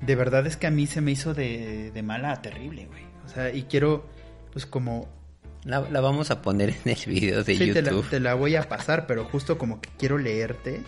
[0.00, 3.04] de verdad es que a mí se me hizo de, de mala a terrible, güey.
[3.24, 4.06] O sea, y quiero,
[4.52, 5.08] pues como
[5.64, 8.10] La, la vamos a poner en el video de Sí, te la, YouTube.
[8.10, 10.82] te la voy a pasar, pero justo como que quiero leerte.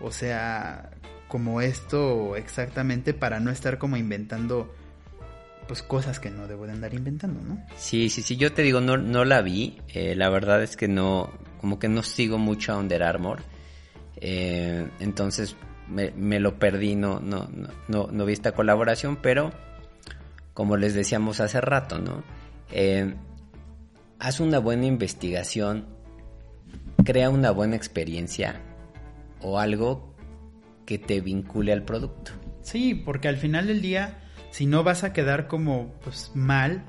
[0.00, 0.90] O sea,
[1.28, 4.74] como esto exactamente para no estar como inventando
[5.66, 7.62] pues cosas que no debo de andar inventando, ¿no?
[7.76, 9.78] Sí, sí, sí, yo te digo, no, no la vi.
[9.88, 13.40] eh, la verdad es que no, como que no sigo mucho a Under Armour.
[14.20, 15.56] eh, entonces
[15.88, 19.52] me, me lo perdí, no, no, no, no, no vi esta colaboración, pero
[20.54, 22.24] como les decíamos hace rato, ¿no?
[22.72, 23.14] Eh,
[24.18, 25.86] haz una buena investigación,
[27.04, 28.60] crea una buena experiencia
[29.40, 30.14] o algo
[30.86, 32.32] que te vincule al producto.
[32.62, 34.18] Sí, porque al final del día,
[34.56, 36.82] si no vas a quedar como pues mal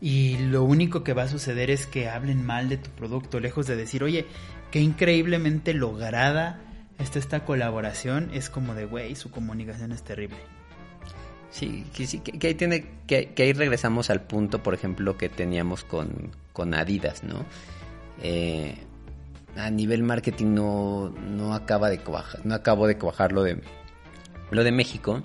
[0.00, 3.66] y lo único que va a suceder es que hablen mal de tu producto, lejos
[3.66, 4.24] de decir, oye,
[4.70, 6.60] qué increíblemente lograda
[6.96, 10.38] está esta colaboración, es como de, güey, su comunicación es terrible.
[11.50, 15.82] Sí, que, sí, que, ahí tiene, que, ahí regresamos al punto, por ejemplo, que teníamos
[15.82, 17.44] con, con Adidas, ¿no?
[18.22, 18.76] Eh,
[19.56, 22.00] a nivel marketing no, no acaba de
[22.44, 23.60] no acabo de cuajar lo de
[24.52, 25.24] lo de México.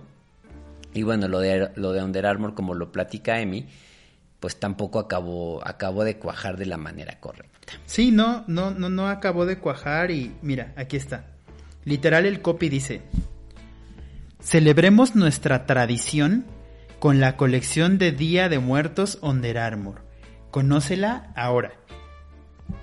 [0.93, 3.67] Y bueno, lo de lo de Under Armour, como lo platica Emi,
[4.43, 7.73] pues tampoco acabó, acabó de cuajar de la manera correcta.
[7.85, 11.27] Sí, no, no, no, no acabó de cuajar y mira, aquí está.
[11.85, 13.01] Literal el copy dice,
[14.41, 16.45] celebremos nuestra tradición
[16.99, 20.01] con la colección de Día de Muertos Under Armour.
[20.51, 21.71] Conócela ahora.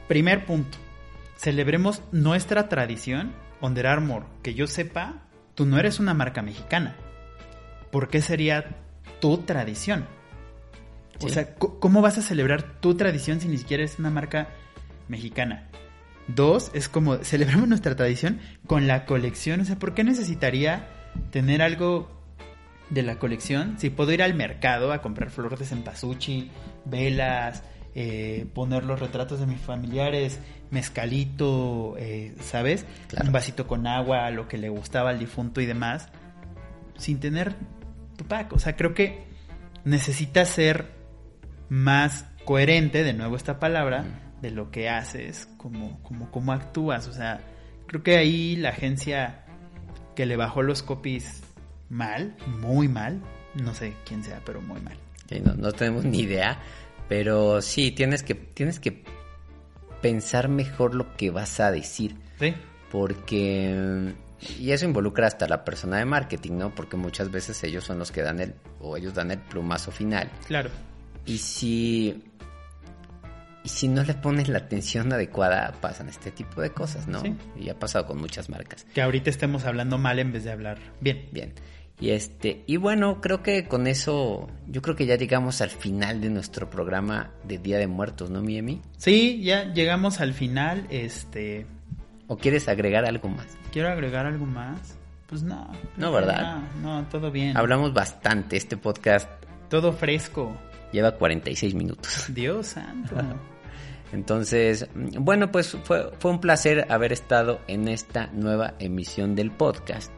[0.08, 0.78] Primer punto,
[1.36, 4.24] celebremos nuestra tradición Under Armour.
[4.42, 6.96] Que yo sepa, tú no eres una marca mexicana.
[7.91, 8.76] ¿Por qué sería
[9.20, 10.07] tu tradición?
[11.22, 14.49] O sea, ¿cómo vas a celebrar tu tradición si ni siquiera es una marca
[15.09, 15.68] mexicana?
[16.28, 19.61] Dos, es como celebramos nuestra tradición con la colección.
[19.61, 20.88] O sea, ¿por qué necesitaría
[21.30, 22.09] tener algo
[22.88, 26.51] de la colección si puedo ir al mercado a comprar flores de cempasúchil,
[26.84, 27.62] velas,
[27.95, 32.86] eh, poner los retratos de mis familiares, mezcalito, eh, ¿sabes?
[33.09, 33.26] Claro.
[33.26, 36.09] Un vasito con agua, lo que le gustaba al difunto y demás,
[36.97, 37.55] sin tener
[38.20, 38.52] tu pack.
[38.52, 39.24] O sea, creo que
[39.84, 40.90] necesitas ser
[41.70, 44.04] más coherente, de nuevo esta palabra,
[44.42, 47.08] de lo que haces, como, como, como actúas.
[47.08, 47.40] O sea,
[47.86, 49.46] creo que ahí la agencia
[50.14, 51.42] que le bajó los copies
[51.88, 53.22] mal, muy mal,
[53.54, 54.98] no sé quién sea, pero muy mal.
[55.28, 56.58] Sí, no, no tenemos ni idea,
[57.08, 59.02] pero sí, tienes que, tienes que
[60.02, 62.54] pensar mejor lo que vas a decir, ¿Sí?
[62.90, 64.12] porque...
[64.59, 66.74] Y eso involucra hasta la persona de marketing, ¿no?
[66.74, 70.30] Porque muchas veces ellos son los que dan el, o ellos dan el plumazo final.
[70.47, 70.70] Claro.
[71.26, 72.24] Y si...
[73.62, 77.20] Y si no le pones la atención adecuada, pasan este tipo de cosas, ¿no?
[77.20, 77.36] Sí.
[77.59, 78.86] Y ha pasado con muchas marcas.
[78.95, 81.28] Que ahorita estemos hablando mal en vez de hablar bien.
[81.30, 81.53] Bien.
[82.01, 86.22] Y este, y bueno, creo que con eso, yo creo que ya llegamos al final
[86.22, 88.80] de nuestro programa de Día de Muertos, ¿no, Miemi?
[88.97, 90.86] Sí, ya llegamos al final.
[90.88, 91.66] Este.
[92.30, 93.58] ¿O quieres agregar algo más?
[93.72, 94.96] ¿Quiero agregar algo más?
[95.26, 95.68] Pues no.
[95.96, 96.62] No, ¿verdad?
[96.80, 97.56] No, no, todo bien.
[97.56, 99.28] Hablamos bastante, este podcast
[99.68, 100.56] Todo fresco.
[100.92, 102.26] lleva 46 minutos.
[102.32, 103.16] Dios santo.
[104.12, 110.12] Entonces, bueno, pues fue, fue un placer haber estado en esta nueva emisión del podcast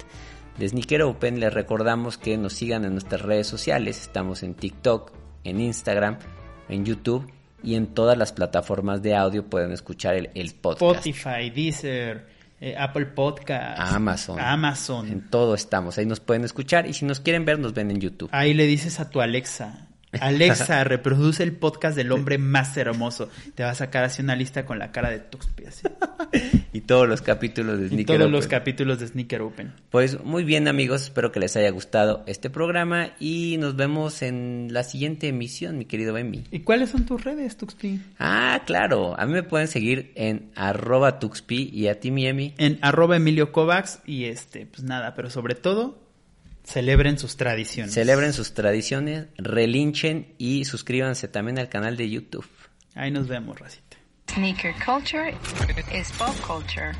[0.58, 1.40] de Sneaker Open.
[1.40, 4.02] Les recordamos que nos sigan en nuestras redes sociales.
[4.02, 5.12] Estamos en TikTok,
[5.44, 6.18] en Instagram,
[6.68, 7.26] en YouTube
[7.62, 10.82] y en todas las plataformas de audio pueden escuchar el, el podcast.
[11.06, 12.26] Spotify, Deezer,
[12.60, 14.38] eh, Apple Podcast, Amazon.
[14.38, 15.08] Amazon.
[15.08, 15.98] En todo estamos.
[15.98, 18.28] Ahí nos pueden escuchar y si nos quieren ver, nos ven en YouTube.
[18.32, 19.88] Ahí le dices a tu Alexa,
[20.20, 23.28] Alexa, reproduce el podcast del hombre más hermoso.
[23.54, 25.86] Te va a sacar así una lista con la cara de Tuxpi, así.
[26.72, 28.58] Y todos los capítulos de Y Sneaker todos los Open.
[28.58, 29.72] capítulos de Sneaker Open.
[29.90, 34.68] Pues muy bien amigos, espero que les haya gustado este programa y nos vemos en
[34.70, 36.44] la siguiente emisión, mi querido Bembi.
[36.50, 38.00] ¿Y cuáles son tus redes, Tuxpi?
[38.18, 42.54] Ah, claro, a mí me pueden seguir en arroba tuxpi y a ti, mi Emi.
[42.58, 46.01] En arroba Emilio Kovacs y este, pues nada, pero sobre todo,
[46.64, 47.94] celebren sus tradiciones.
[47.94, 52.46] Celebren sus tradiciones, relinchen y suscríbanse también al canal de YouTube.
[52.94, 53.96] Ahí nos vemos, Racita.
[54.30, 55.34] Sneaker culture
[55.92, 56.94] is pop culture.